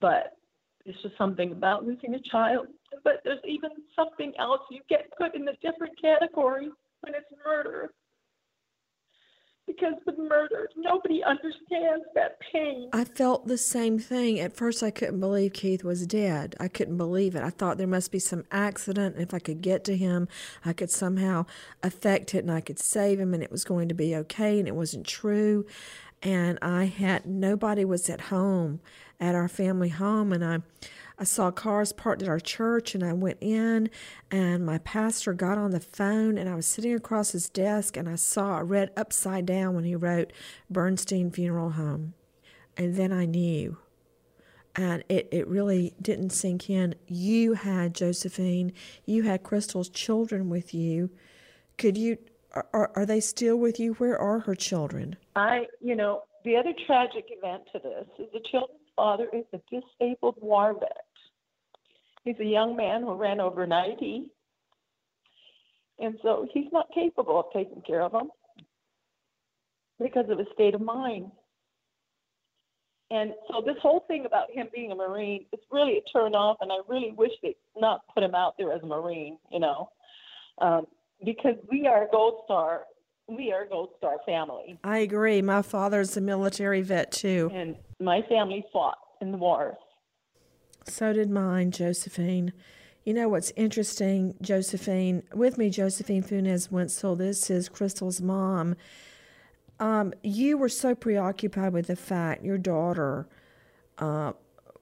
[0.00, 0.36] but
[0.84, 2.66] it's just something about losing a child.
[3.04, 6.68] But there's even something else you get put in a different category
[7.02, 7.92] when it's murder
[9.66, 12.90] because with murder, nobody understands that pain.
[12.92, 14.38] I felt the same thing.
[14.38, 16.54] At first, I couldn't believe Keith was dead.
[16.60, 17.42] I couldn't believe it.
[17.42, 19.14] I thought there must be some accident.
[19.14, 20.28] And If I could get to him,
[20.64, 21.46] I could somehow
[21.82, 24.58] affect it and I could save him and it was going to be okay.
[24.58, 25.66] And it wasn't true.
[26.22, 28.80] And I had nobody was at home
[29.20, 30.32] at our family home.
[30.32, 30.58] And I,
[31.18, 33.88] I saw cars parked at our church and I went in
[34.30, 38.08] and my pastor got on the phone and I was sitting across his desk and
[38.08, 40.32] I saw I read upside down when he wrote
[40.68, 42.14] Bernstein Funeral Home.
[42.76, 43.76] And then I knew.
[44.74, 46.96] And it, it really didn't sink in.
[47.06, 48.72] You had Josephine,
[49.06, 51.10] you had Crystal's children with you.
[51.78, 52.18] Could you
[52.54, 53.94] are, are they still with you?
[53.94, 55.16] Where are her children?
[55.36, 59.60] I, you know, the other tragic event to this is the children's father is a
[59.70, 61.03] disabled war vet.
[62.24, 64.26] He's a young man who ran over 90.
[65.98, 68.30] And so he's not capable of taking care of them
[70.00, 71.30] because of his state of mind.
[73.10, 76.56] And so this whole thing about him being a Marine is really a turn off,
[76.60, 79.90] and I really wish they'd not put him out there as a Marine, you know,
[80.58, 80.86] um,
[81.24, 82.84] because we are Gold Star,
[83.28, 84.78] we are Gold Star family.
[84.82, 85.42] I agree.
[85.42, 89.76] My father's a military vet too, and my family fought in the wars.
[90.86, 92.52] So did mine, Josephine.
[93.04, 95.22] You know what's interesting, Josephine?
[95.34, 97.16] With me, Josephine Funes Wenzel.
[97.16, 98.76] This is Crystal's mom.
[99.80, 103.26] Um, you were so preoccupied with the fact your daughter
[103.98, 104.32] uh,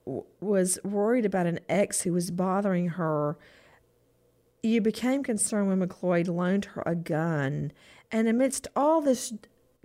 [0.05, 3.37] w- was worried about an ex who was bothering her.
[4.61, 7.71] You became concerned when McLeod loaned her a gun.
[8.11, 9.33] And amidst all this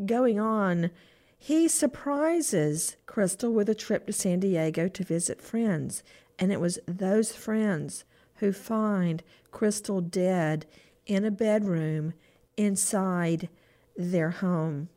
[0.05, 0.91] going on,
[1.39, 6.03] he surprises Crystal with a trip to San Diego to visit friends.
[6.39, 8.05] And it was those friends
[8.37, 10.67] who find Crystal dead
[11.07, 12.13] in a bedroom
[12.57, 13.49] inside
[13.97, 14.89] their home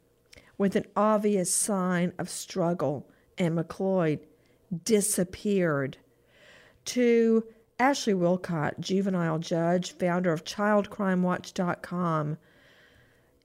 [0.57, 4.19] with an obvious sign of struggle, and McLeod
[4.83, 5.97] disappeared.
[6.85, 7.45] To
[7.79, 12.37] Ashley Willcott, juvenile judge, founder of ChildCrimeWatch.com,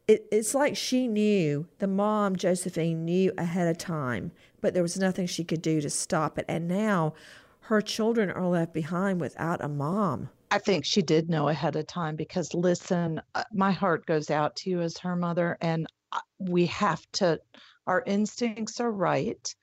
[0.08, 4.98] it, it's like she knew, the mom, Josephine, knew ahead of time, but there was
[4.98, 6.44] nothing she could do to stop it.
[6.48, 7.14] And now
[7.62, 10.28] her children are left behind without a mom.
[10.52, 14.54] I think she did know ahead of time because listen, uh, my heart goes out
[14.56, 17.40] to you as her mother, and uh, we have to,
[17.88, 19.54] our instincts are right,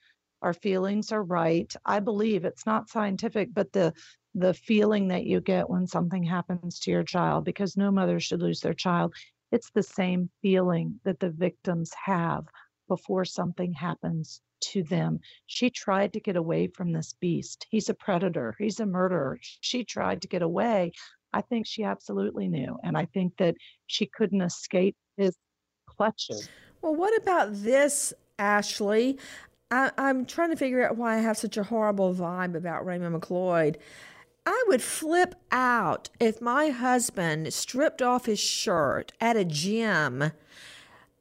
[0.42, 1.74] our feelings are right.
[1.86, 3.94] I believe it's not scientific, but the
[4.36, 8.42] the feeling that you get when something happens to your child, because no mother should
[8.42, 9.14] lose their child,
[9.54, 12.46] it's the same feeling that the victims have
[12.89, 15.20] before something happens to them.
[15.46, 17.68] She tried to get away from this beast.
[17.70, 19.38] He's a predator, he's a murderer.
[19.62, 20.92] She tried to get away.
[21.34, 22.78] I think she absolutely knew.
[22.84, 25.36] And I think that she couldn't escape his
[25.88, 26.50] clutches.
[26.82, 29.20] Well, what about this, Ashley?
[29.70, 33.22] I, am trying to figure out why I have such a horrible vibe about Raymond
[33.22, 33.78] McLeod.
[34.46, 40.32] I would flip out if my husband stripped off his shirt at a gym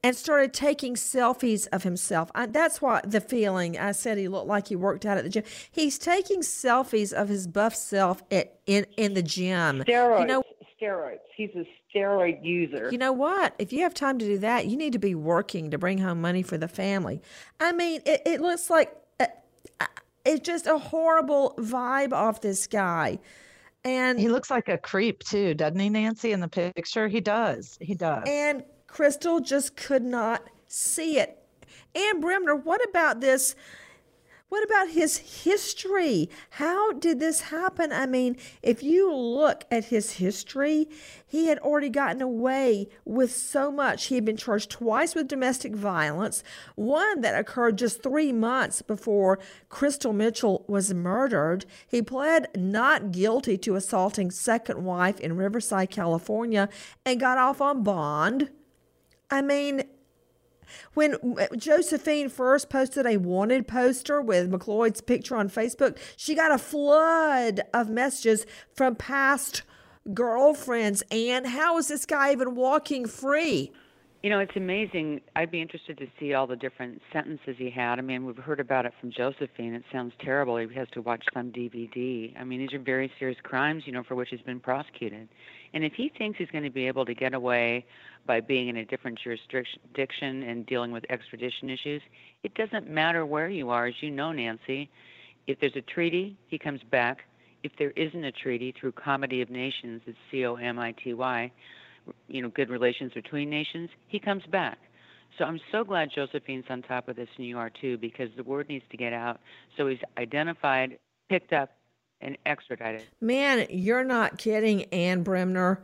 [0.04, 2.30] and started taking selfies of himself.
[2.34, 5.30] I, that's what the feeling I said he looked like he worked out at the
[5.30, 5.44] gym.
[5.70, 9.84] He's taking selfies of his buff self at, in in the gym.
[9.86, 10.20] Steroids.
[10.20, 10.42] You know,
[10.80, 11.18] steroids.
[11.36, 12.88] He's a steroid user.
[12.90, 13.54] You know what?
[13.58, 16.20] If you have time to do that, you need to be working to bring home
[16.20, 17.22] money for the family.
[17.60, 19.26] I mean, it, it looks like uh,
[19.80, 19.86] uh
[20.24, 23.18] it's just a horrible vibe off this guy.
[23.84, 26.32] And he looks like a creep too, doesn't he, Nancy?
[26.32, 27.78] In the picture, he does.
[27.80, 28.22] He does.
[28.26, 31.38] And Crystal just could not see it.
[31.94, 33.56] Anne Bremner, what about this?
[34.52, 36.28] What about his history?
[36.50, 37.90] How did this happen?
[37.90, 40.90] I mean, if you look at his history,
[41.26, 44.08] he had already gotten away with so much.
[44.08, 49.38] He had been charged twice with domestic violence, one that occurred just three months before
[49.70, 51.64] Crystal Mitchell was murdered.
[51.88, 56.68] He pled not guilty to assaulting second wife in Riverside, California,
[57.06, 58.50] and got off on bond.
[59.30, 59.84] I mean,
[60.94, 66.52] when uh, Josephine first posted a wanted poster with McLeod's picture on Facebook, she got
[66.52, 69.62] a flood of messages from past
[70.12, 71.02] girlfriends.
[71.10, 73.72] And how is this guy even walking free?
[74.22, 75.20] You know, it's amazing.
[75.34, 77.98] I'd be interested to see all the different sentences he had.
[77.98, 79.74] I mean, we've heard about it from Josephine.
[79.74, 80.56] It sounds terrible.
[80.58, 82.32] He has to watch some DVD.
[82.38, 85.28] I mean, these are very serious crimes, you know, for which he's been prosecuted.
[85.74, 87.84] And if he thinks he's going to be able to get away
[88.26, 92.02] by being in a different jurisdiction and dealing with extradition issues,
[92.42, 94.90] it doesn't matter where you are, as you know, Nancy.
[95.46, 97.22] If there's a treaty, he comes back.
[97.62, 101.14] If there isn't a treaty through Comity of Nations, it's C O M I T
[101.14, 101.50] Y,
[102.28, 104.78] you know, good relations between nations, he comes back.
[105.38, 108.42] So I'm so glad Josephine's on top of this and you are too, because the
[108.42, 109.40] word needs to get out.
[109.76, 110.98] So he's identified,
[111.30, 111.70] picked up,
[112.22, 113.04] and extradited.
[113.20, 115.82] Man, you're not kidding, Anne Bremner.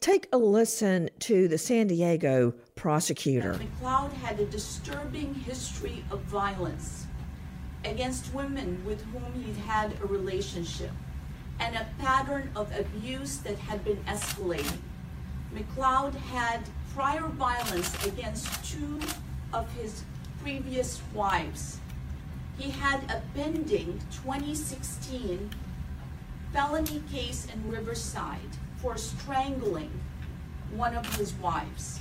[0.00, 3.54] Take a listen to the San Diego prosecutor.
[3.54, 7.06] McLeod had a disturbing history of violence
[7.84, 10.92] against women with whom he'd had a relationship
[11.58, 14.78] and a pattern of abuse that had been escalating.
[15.54, 16.60] McLeod had
[16.94, 19.00] prior violence against two
[19.52, 20.04] of his
[20.42, 21.78] previous wives
[22.58, 25.50] he had a pending 2016
[26.52, 29.90] felony case in Riverside for strangling
[30.74, 32.00] one of his wives.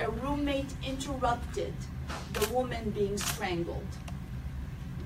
[0.00, 1.72] A roommate interrupted
[2.32, 3.86] the woman being strangled.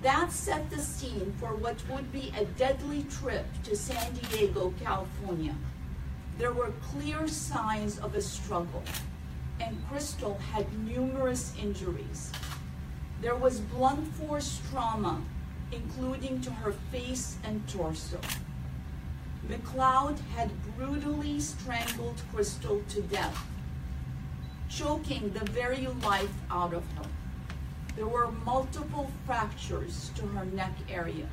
[0.02, 5.54] That set the scene for what would be a deadly trip to San Diego, California.
[6.38, 8.82] There were clear signs of a struggle,
[9.60, 12.32] and Crystal had numerous injuries.
[13.20, 15.20] There was blunt force trauma,
[15.72, 18.18] including to her face and torso.
[19.46, 23.44] McLeod had brutally strangled Crystal to death,
[24.70, 27.04] choking the very life out of her.
[27.94, 31.28] There were multiple fractures to her neck area.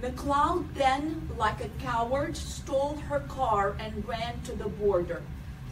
[0.00, 5.22] McLeod then, like a coward, stole her car and ran to the border.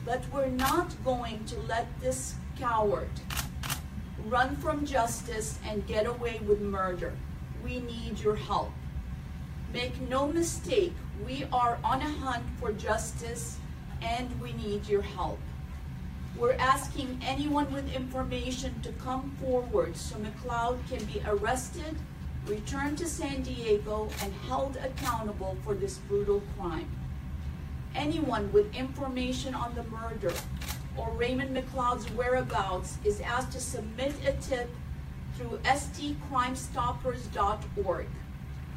[0.05, 3.11] But we're not going to let this coward
[4.27, 7.13] run from justice and get away with murder.
[7.63, 8.73] We need your help.
[9.73, 10.95] Make no mistake,
[11.27, 13.59] we are on a hunt for justice
[14.01, 15.39] and we need your help.
[16.37, 21.97] We're asking anyone with information to come forward so McLeod can be arrested,
[22.47, 26.91] returned to San Diego, and held accountable for this brutal crime.
[27.95, 30.33] Anyone with information on the murder
[30.97, 34.69] or Raymond McLeod's whereabouts is asked to submit a tip
[35.37, 38.07] through sdcrimestoppers.org.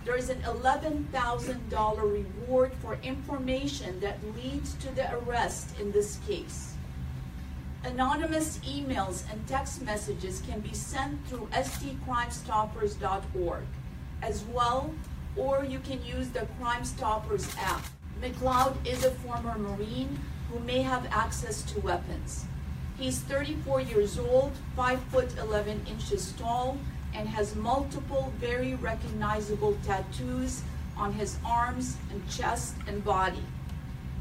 [0.06, 6.76] There is an $11,000 reward for information that leads to the arrest in this case.
[7.84, 13.64] Anonymous emails and text messages can be sent through sdcrimestoppers.org
[14.22, 14.94] as well,
[15.36, 17.86] or you can use the Crime Stoppers app.
[18.22, 20.20] McLeod is a former Marine
[20.52, 22.46] who may have access to weapons.
[22.98, 26.78] He's 34 years old, 5 foot 11 inches tall,
[27.14, 30.64] and has multiple very recognizable tattoos
[30.98, 33.44] on his arms and chest and body.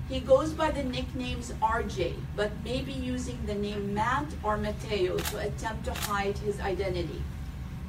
[0.09, 5.17] He goes by the nicknames RJ, but may be using the name Matt or Mateo
[5.17, 7.23] to attempt to hide his identity.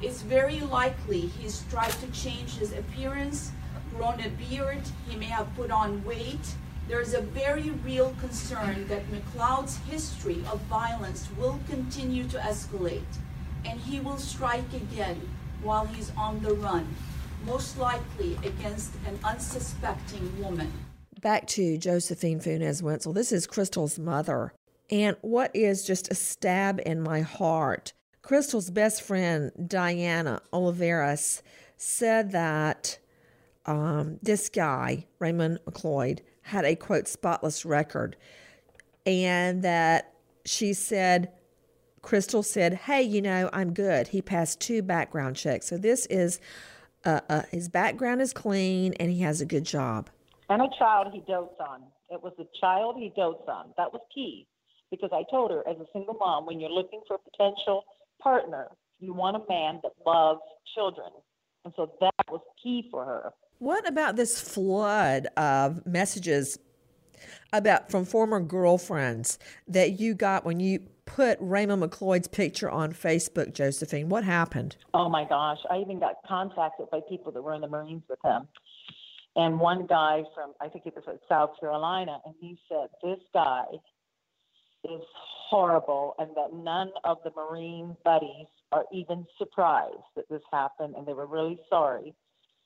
[0.02, 3.52] It's very likely he's tried to change his appearance,
[3.94, 6.54] grown a beard, he may have put on weight.
[6.88, 13.02] There is a very real concern that McLeod's history of violence will continue to escalate,
[13.64, 15.20] and he will strike again
[15.62, 16.88] while he's on the run,
[17.44, 20.72] most likely against an unsuspecting woman
[21.20, 23.12] back to Josephine Funes Wenzel.
[23.12, 24.52] This is Crystal's mother.
[24.90, 27.92] And what is just a stab in my heart?
[28.22, 31.42] Crystal's best friend, Diana Oliveras,
[31.76, 32.98] said that
[33.66, 38.16] um, this guy, Raymond McLeod, had a quote, spotless record.
[39.06, 41.32] And that she said,
[42.02, 44.08] Crystal said, Hey, you know, I'm good.
[44.08, 45.66] He passed two background checks.
[45.66, 46.40] So this is,
[47.04, 50.10] uh, uh, his background is clean and he has a good job
[50.48, 51.82] and a child he dotes on.
[52.10, 53.72] It was a child he dotes on.
[53.76, 54.46] That was key
[54.90, 57.84] because I told her, as a single mom, when you're looking for a potential
[58.22, 58.68] partner,
[58.98, 60.40] you want a man that loves
[60.74, 61.10] children.
[61.64, 63.32] And so that was key for her.
[63.58, 66.58] What about this flood of messages
[67.52, 73.54] about from former girlfriends that you got when you put Raymond McLeod's picture on Facebook,
[73.54, 74.08] Josephine?
[74.08, 74.76] What happened?
[74.94, 75.58] Oh my gosh.
[75.70, 78.46] I even got contacted by people that were in the Marines with him
[79.38, 83.64] and one guy from I think it was South Carolina, and he said this guy
[84.84, 85.02] is
[85.48, 91.06] horrible, and that none of the Marine buddies are even surprised that this happened, and
[91.06, 92.14] they were really sorry,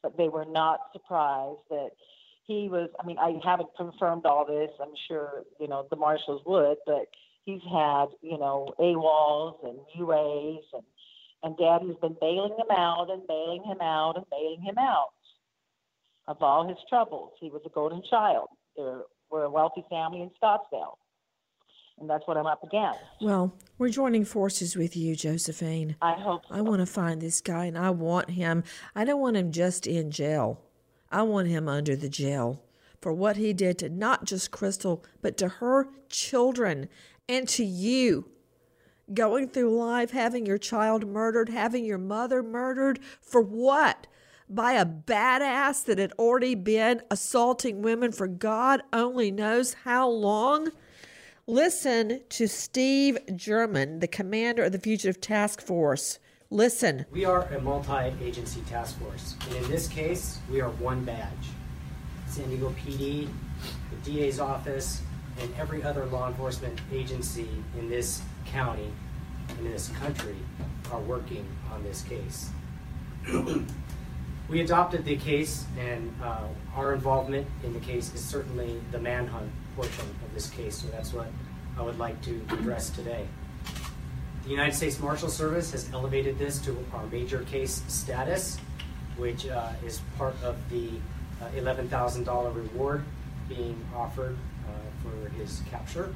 [0.02, 1.90] but they were not surprised that
[2.44, 2.90] he was.
[3.00, 4.70] I mean, I haven't confirmed all this.
[4.80, 7.06] I'm sure you know the marshals would, but
[7.44, 10.82] he's had you know AWOLs and UAs and
[11.44, 15.10] and Daddy's been bailing him out and bailing him out and bailing him out
[16.28, 17.32] of all his troubles.
[17.40, 18.48] He was a golden child.
[18.76, 20.96] There we're a wealthy family in Scottsdale.
[21.98, 22.98] And that's what I'm up against.
[23.20, 25.96] Well, we're joining forces with you, Josephine.
[26.02, 26.54] I hope so.
[26.54, 28.64] I want to find this guy and I want him.
[28.94, 30.60] I don't want him just in jail.
[31.10, 32.62] I want him under the jail
[33.00, 36.88] for what he did to not just Crystal, but to her children
[37.28, 38.30] and to you.
[39.12, 44.06] Going through life, having your child murdered, having your mother murdered, for what?
[44.48, 50.68] by a badass that had already been assaulting women for God only knows how long?
[51.48, 56.20] Listen to Steve Jurman, the commander of the Fugitive Task Force.
[56.50, 57.04] Listen.
[57.10, 61.48] We are a multi agency task force, and in this case, we are one badge.
[62.28, 63.28] San Diego PD,
[63.90, 65.02] the DA's office,
[65.40, 68.92] and every other law enforcement agency in this county
[69.48, 70.36] and in this country
[70.92, 72.50] are working on this case.
[74.48, 76.44] we adopted the case, and uh,
[76.76, 80.76] our involvement in the case is certainly the manhunt portion of this case.
[80.76, 81.28] So that's what
[81.78, 83.26] I would like to address today.
[84.44, 88.58] The United States Marshal Service has elevated this to our major case status,
[89.16, 90.88] which uh, is part of the
[91.40, 93.04] uh, $11,000 reward
[93.48, 96.12] being offered uh, for his capture.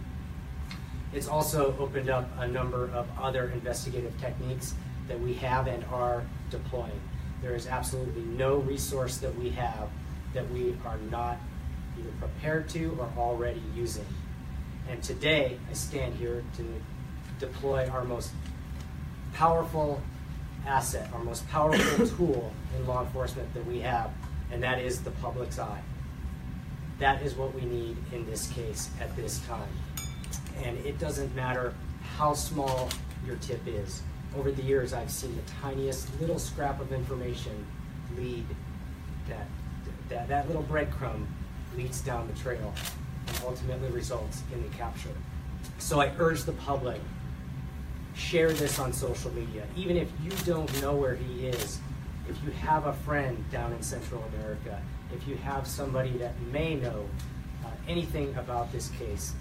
[1.12, 4.74] It's also opened up a number of other investigative techniques
[5.08, 7.00] that we have and are deploying.
[7.42, 9.88] There is absolutely no resource that we have
[10.34, 11.38] that we are not
[11.98, 14.06] either prepared to or already using.
[14.88, 16.64] And today, I stand here to
[17.38, 18.30] deploy our most
[19.34, 20.00] powerful
[20.66, 24.10] asset, our most powerful tool in law enforcement that we have,
[24.50, 25.82] and that is the public's eye.
[26.98, 29.68] That is what we need in this case at this time.
[30.62, 31.74] And it doesn't matter
[32.16, 32.88] how small
[33.26, 34.02] your tip is.
[34.36, 37.66] Over the years, I've seen the tiniest little scrap of information
[38.16, 38.46] lead
[39.28, 39.46] that
[40.08, 41.26] that, that little breadcrumb
[41.76, 42.72] leads down the trail
[43.26, 45.14] and ultimately results in the capture.
[45.78, 47.00] So I urge the public
[48.14, 49.66] share this on social media.
[49.76, 51.80] Even if you don't know where he is,
[52.28, 54.80] if you have a friend down in Central America,
[55.14, 57.06] if you have somebody that may know
[57.64, 59.34] uh, anything about this case,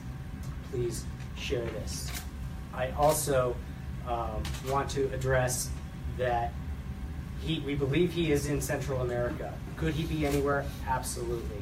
[0.72, 1.06] please
[1.38, 2.12] share this.
[2.74, 3.56] I also
[4.08, 5.70] um, want to address
[6.18, 6.54] that
[7.42, 9.54] he, we believe he is in Central America.
[9.78, 10.66] Could he be anywhere?
[10.88, 11.62] Absolutely.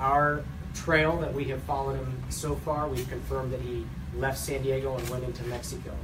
[0.00, 0.42] Our
[0.74, 3.86] trail that we have followed him so far, we've confirmed that he
[4.16, 5.94] left San Diego and went into Mexico.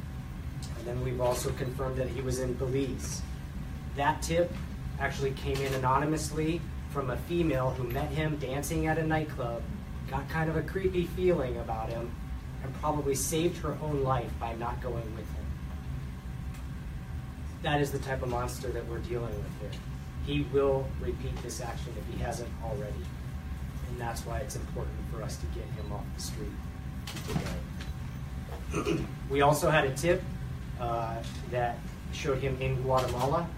[0.78, 3.22] And then we've also confirmed that he was in Belize.
[3.96, 4.52] That tip
[5.00, 9.62] actually came in anonymously from a female who met him dancing at a nightclub,
[10.10, 12.10] got kind of a creepy feeling about him,
[12.62, 15.44] and probably saved her own life by not going with him.
[17.62, 19.70] That is the type of monster that we're dealing with here.
[20.26, 22.92] He will repeat this action if he hasn't already.
[23.88, 26.52] And that's why it's important for us to get him off the street
[28.72, 29.04] today.
[29.30, 30.22] we also had a tip
[30.80, 31.16] uh,
[31.50, 31.78] that
[32.12, 33.48] showed him in Guatemala.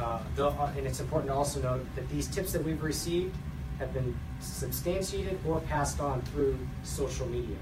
[0.00, 3.34] Uh, the, uh, and it's important to also note that these tips that we've received
[3.78, 7.56] have been substantiated or passed on through social media.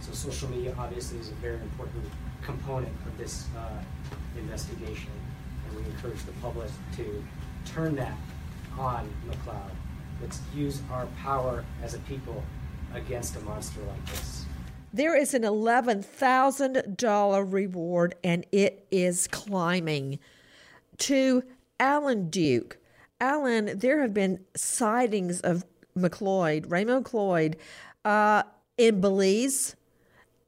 [0.00, 2.04] So social media obviously is a very important
[2.42, 3.82] component of this uh,
[4.38, 5.10] investigation,
[5.68, 7.24] and we encourage the public to
[7.64, 8.16] turn that
[8.78, 9.70] on McLeod.
[10.20, 12.44] Let's use our power as a people
[12.94, 14.44] against a monster like this.
[14.92, 20.18] There is an $11,000 reward and it is climbing.
[20.98, 21.42] To
[21.78, 22.78] Alan Duke.
[23.20, 27.56] Alan, there have been sightings of McLeod, Raymond McLeod,
[28.04, 28.42] uh,
[28.78, 29.74] in Belize,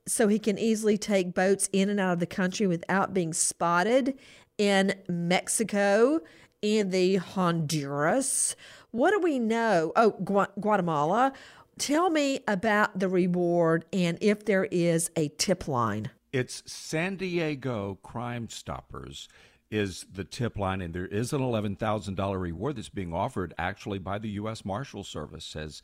[0.06, 4.18] so he can easily take boats in and out of the country without being spotted,
[4.56, 6.20] in Mexico,
[6.62, 8.56] in the Honduras.
[8.91, 9.93] What do we know?
[9.97, 11.32] Oh, Gu- Guatemala.
[11.78, 16.11] Tell me about the reward and if there is a tip line.
[16.32, 19.28] It's San Diego Crime Stoppers
[19.70, 23.55] is the tip line, and there is an eleven thousand dollar reward that's being offered
[23.59, 24.64] actually by the U.S.
[24.64, 25.82] Marshal Service, as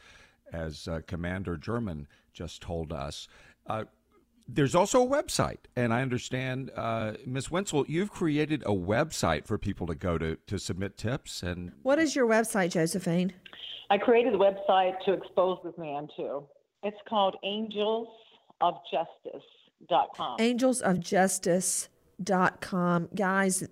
[0.52, 3.28] as uh, Commander Jurman just told us.
[3.66, 3.84] Uh,
[4.46, 7.50] there's also a website, and I understand, uh, Ms.
[7.50, 11.42] Wenzel, you've created a website for people to go to to submit tips.
[11.42, 13.32] And what is your website, Josephine?
[13.90, 16.42] I created a website to expose this man to.
[16.82, 20.38] It's called angelsofjustice.com.
[20.38, 23.08] Angelsofjustice.com.
[23.14, 23.68] Guys,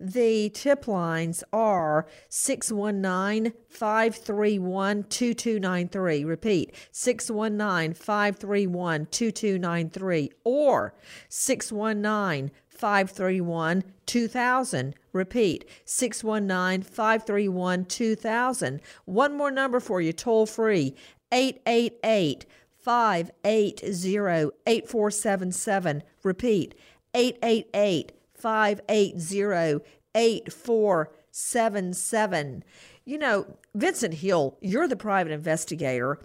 [0.00, 6.24] the tip lines are 619 531 2293.
[6.24, 10.94] Repeat 619 531 2293 or
[11.28, 14.94] 619 531 2000.
[15.12, 18.80] Repeat 619 531 2000.
[19.04, 20.94] One more number for you, toll free
[21.32, 22.46] 888
[22.78, 26.02] 580 8477.
[26.22, 26.74] Repeat
[27.14, 29.84] 888 580
[30.14, 32.64] 8477.
[33.04, 36.18] You know, Vincent Hill, you're the private investigator.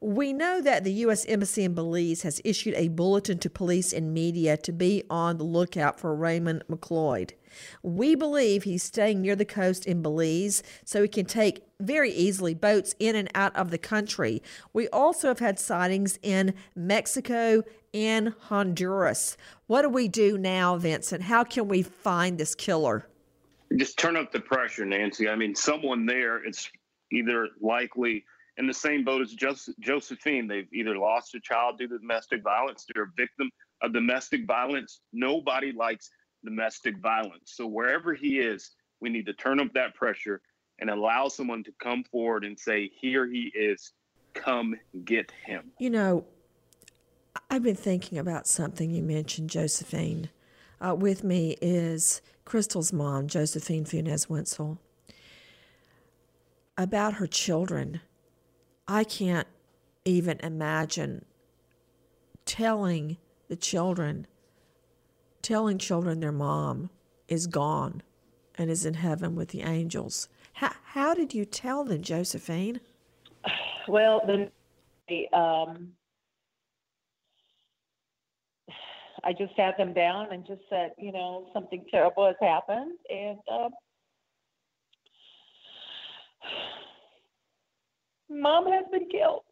[0.00, 1.24] We know that the U.S.
[1.26, 5.44] Embassy in Belize has issued a bulletin to police and media to be on the
[5.44, 7.32] lookout for Raymond McLeod.
[7.82, 12.54] We believe he's staying near the coast in Belize so he can take very easily
[12.54, 14.42] boats in and out of the country.
[14.72, 17.62] We also have had sightings in Mexico
[17.94, 19.36] and Honduras.
[19.66, 21.22] What do we do now, Vincent?
[21.22, 23.06] How can we find this killer?
[23.76, 25.28] just turn up the pressure, Nancy.
[25.28, 26.70] I mean, someone there, it's
[27.12, 28.24] either likely
[28.56, 29.34] in the same boat as
[29.80, 30.48] Josephine.
[30.48, 33.50] They've either lost a child due to domestic violence, they're a victim
[33.82, 35.00] of domestic violence.
[35.12, 36.10] Nobody likes
[36.44, 37.52] domestic violence.
[37.54, 38.70] So wherever he is,
[39.00, 40.40] we need to turn up that pressure
[40.78, 43.92] and allow someone to come forward and say, Here he is,
[44.34, 44.74] come
[45.04, 45.72] get him.
[45.78, 46.24] You know,
[47.50, 50.30] I've been thinking about something you mentioned, Josephine.
[50.80, 54.78] Uh, with me is Crystal's mom, Josephine Funes Wenzel.
[56.76, 58.00] About her children,
[58.86, 59.48] I can't
[60.04, 61.24] even imagine
[62.44, 63.18] telling
[63.48, 64.26] the children,
[65.42, 66.90] telling children their mom
[67.26, 68.02] is gone
[68.56, 70.28] and is in heaven with the angels.
[70.58, 72.80] How, how did you tell them, Josephine?
[73.86, 74.50] Well, then
[75.32, 75.92] um,
[79.24, 83.38] I just sat them down and just said, you know, something terrible has happened, and
[83.50, 83.70] um,
[88.42, 89.44] mom has been killed.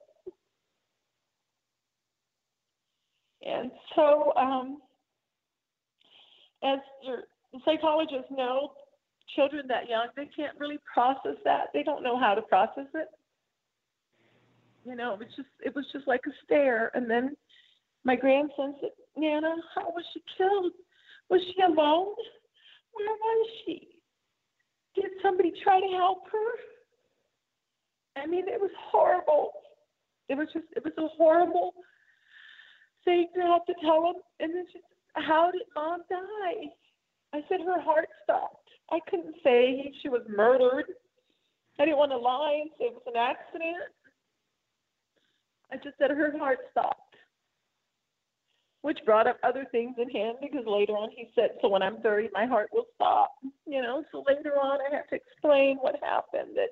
[3.41, 4.83] And so, um,
[6.63, 7.23] as your
[7.65, 8.73] psychologists know,
[9.37, 11.67] children that young, they can't really process that.
[11.73, 13.09] They don't know how to process it.
[14.85, 16.91] You know, it was just it was just like a stare.
[16.95, 17.37] And then
[18.05, 20.73] my grandson said, Nana, how was she killed?
[21.29, 22.15] Was she alone?
[22.93, 23.89] Where was she?
[24.95, 28.23] Did somebody try to help her?
[28.23, 29.51] I mean, it was horrible.
[30.29, 31.75] It was just, it was a horrible
[33.05, 34.15] thing to have to tell him.
[34.41, 34.81] And then she
[35.15, 36.71] How did mom die?
[37.35, 38.66] I said, Her heart stopped.
[38.91, 40.85] I couldn't say she was murdered.
[41.79, 43.93] I didn't want to lie and say it was an accident.
[45.73, 47.07] I just said her heart stopped
[48.87, 52.01] which brought up other things in him because later on he said, So when I'm
[52.03, 53.33] 30, my heart will stop.
[53.67, 56.69] You know, so later on I have to explain what happened that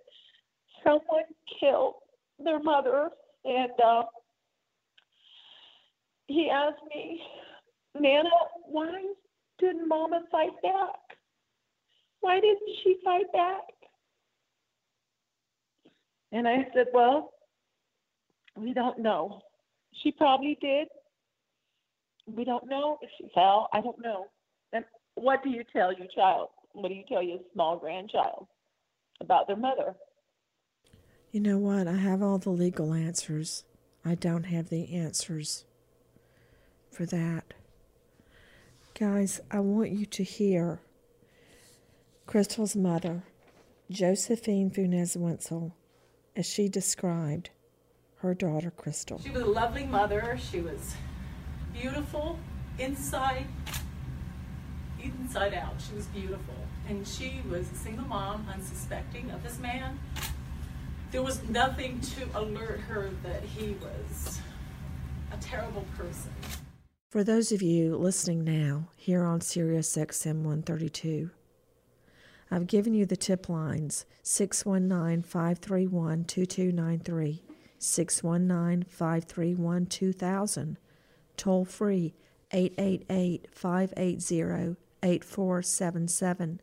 [0.85, 1.25] someone
[1.59, 1.95] killed
[2.39, 3.09] their mother.
[3.45, 4.05] And uh,
[6.29, 7.21] he asked me,
[7.99, 8.31] Nana,
[8.65, 8.93] why
[9.59, 11.01] didn't Mama fight back?
[12.25, 13.61] Why didn't she fight back?
[16.33, 17.35] And I said, Well,
[18.57, 19.43] we don't know.
[20.03, 20.89] She probably did,
[22.27, 23.69] we don't know if she fell.
[23.75, 24.29] I don't know.
[24.73, 26.49] Then what do you tell your child?
[26.73, 28.47] What do you tell your small grandchild
[29.21, 29.95] about their mother?
[31.31, 31.87] You know what?
[31.87, 33.65] I have all the legal answers.
[34.03, 35.67] I don't have the answers
[36.91, 37.53] for that.
[38.99, 40.81] Guys, I want you to hear
[42.27, 43.23] Crystal's mother,
[43.91, 45.75] Josephine Funes Wenzel,
[46.35, 47.51] as she described
[48.17, 49.21] her daughter Crystal.
[49.23, 50.39] She was a lovely mother.
[50.51, 50.95] She was
[51.73, 52.39] beautiful
[52.79, 53.47] inside,
[55.03, 55.75] inside out.
[55.87, 56.55] She was beautiful.
[56.89, 59.99] And she was a single mom, unsuspecting of this man.
[61.13, 64.41] There was nothing to alert her that he was
[65.33, 66.33] a terrible person.
[67.11, 71.31] For those of you listening now here on Sirius XM 132,
[72.55, 77.43] I've given you the tip lines 619 531 2293,
[77.81, 80.79] 619 531 2000
[81.37, 82.15] toll free
[82.53, 86.61] 888 580 8477.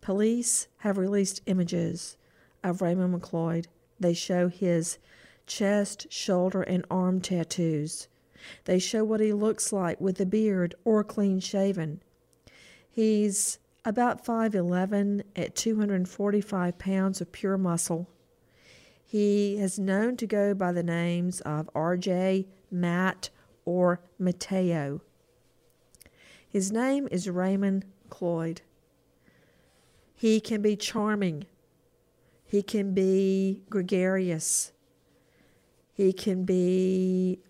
[0.00, 2.16] Police have released images
[2.64, 3.66] of Raymond McLeod.
[4.00, 4.98] They show his
[5.46, 8.08] chest, shoulder, and arm tattoos.
[8.64, 12.02] They show what he looks like with a beard or clean shaven.
[12.90, 18.06] He's about 5'11 at 245 pounds of pure muscle.
[19.02, 23.30] He is known to go by the names of RJ, Matt,
[23.64, 25.00] or Mateo.
[26.46, 28.58] His name is Raymond McLeod.
[30.14, 31.46] He can be charming.
[32.44, 34.72] He can be gregarious.
[35.94, 37.40] He can be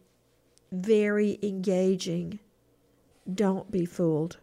[0.71, 2.39] very engaging.
[3.33, 4.37] Don't be fooled.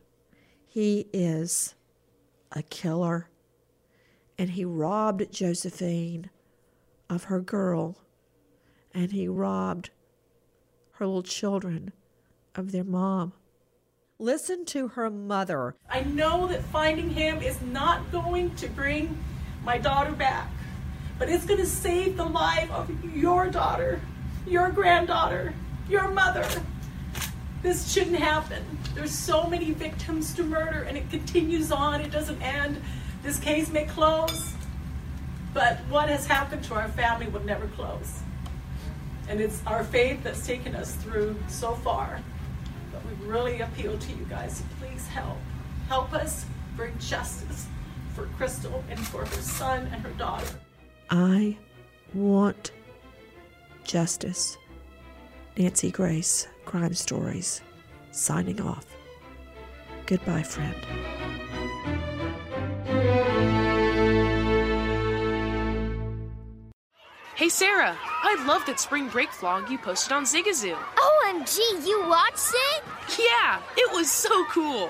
[0.68, 1.74] He is
[2.52, 3.30] a killer.
[4.38, 6.30] And he robbed Josephine
[7.10, 7.98] of her girl.
[8.93, 9.89] And he robbed
[10.93, 11.91] her little children
[12.56, 13.34] of their mom.
[14.18, 15.76] Listen to her mother.
[15.89, 19.18] I know that finding him is not going to bring
[19.66, 20.50] my daughter back,
[21.20, 24.00] but it's going to save the life of your daughter,
[24.48, 25.54] your granddaughter,
[25.89, 26.48] your mother.
[27.66, 28.63] This shouldn't happen.
[28.93, 31.99] There's so many victims to murder and it continues on.
[31.99, 32.80] It doesn't end.
[33.24, 34.53] This case may close,
[35.51, 38.20] but what has happened to our family will never close.
[39.28, 42.22] And it's our faith that's taken us through so far.
[42.93, 44.61] But we really appeal to you guys.
[44.80, 45.39] Please help.
[45.88, 46.45] Help us
[46.76, 47.66] bring justice
[48.13, 50.59] for Crystal and for her son and her daughter.
[51.09, 51.57] I
[52.13, 52.70] want
[53.84, 54.55] justice.
[55.57, 57.61] Nancy Grace, Crime Stories,
[58.11, 58.86] signing off.
[60.05, 60.76] Goodbye, friend.
[67.36, 70.76] Hey Sarah, I loved that spring break vlog you posted on Zigazoo.
[70.76, 72.84] OMG, you watched it?
[73.20, 74.89] Yeah, it was so cool.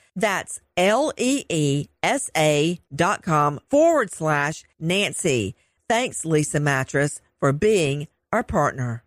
[0.15, 5.55] That's L E E S A dot com forward slash Nancy.
[5.87, 9.03] Thanks, Leesa Mattress, for being our partner.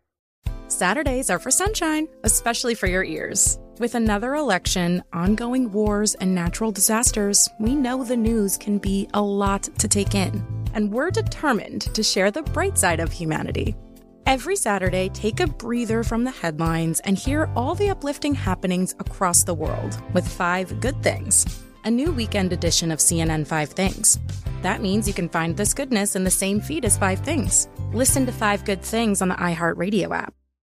[0.69, 3.59] Saturdays are for sunshine, especially for your ears.
[3.79, 9.21] With another election, ongoing wars, and natural disasters, we know the news can be a
[9.21, 10.45] lot to take in.
[10.75, 13.77] And we're determined to share the bright side of humanity.
[14.27, 19.45] Every Saturday, take a breather from the headlines and hear all the uplifting happenings across
[19.45, 21.45] the world with Five Good Things,
[21.85, 24.19] a new weekend edition of CNN Five Things.
[24.63, 27.69] That means you can find this goodness in the same feed as Five Things.
[27.93, 30.33] Listen to Five Good Things on the iHeartRadio app,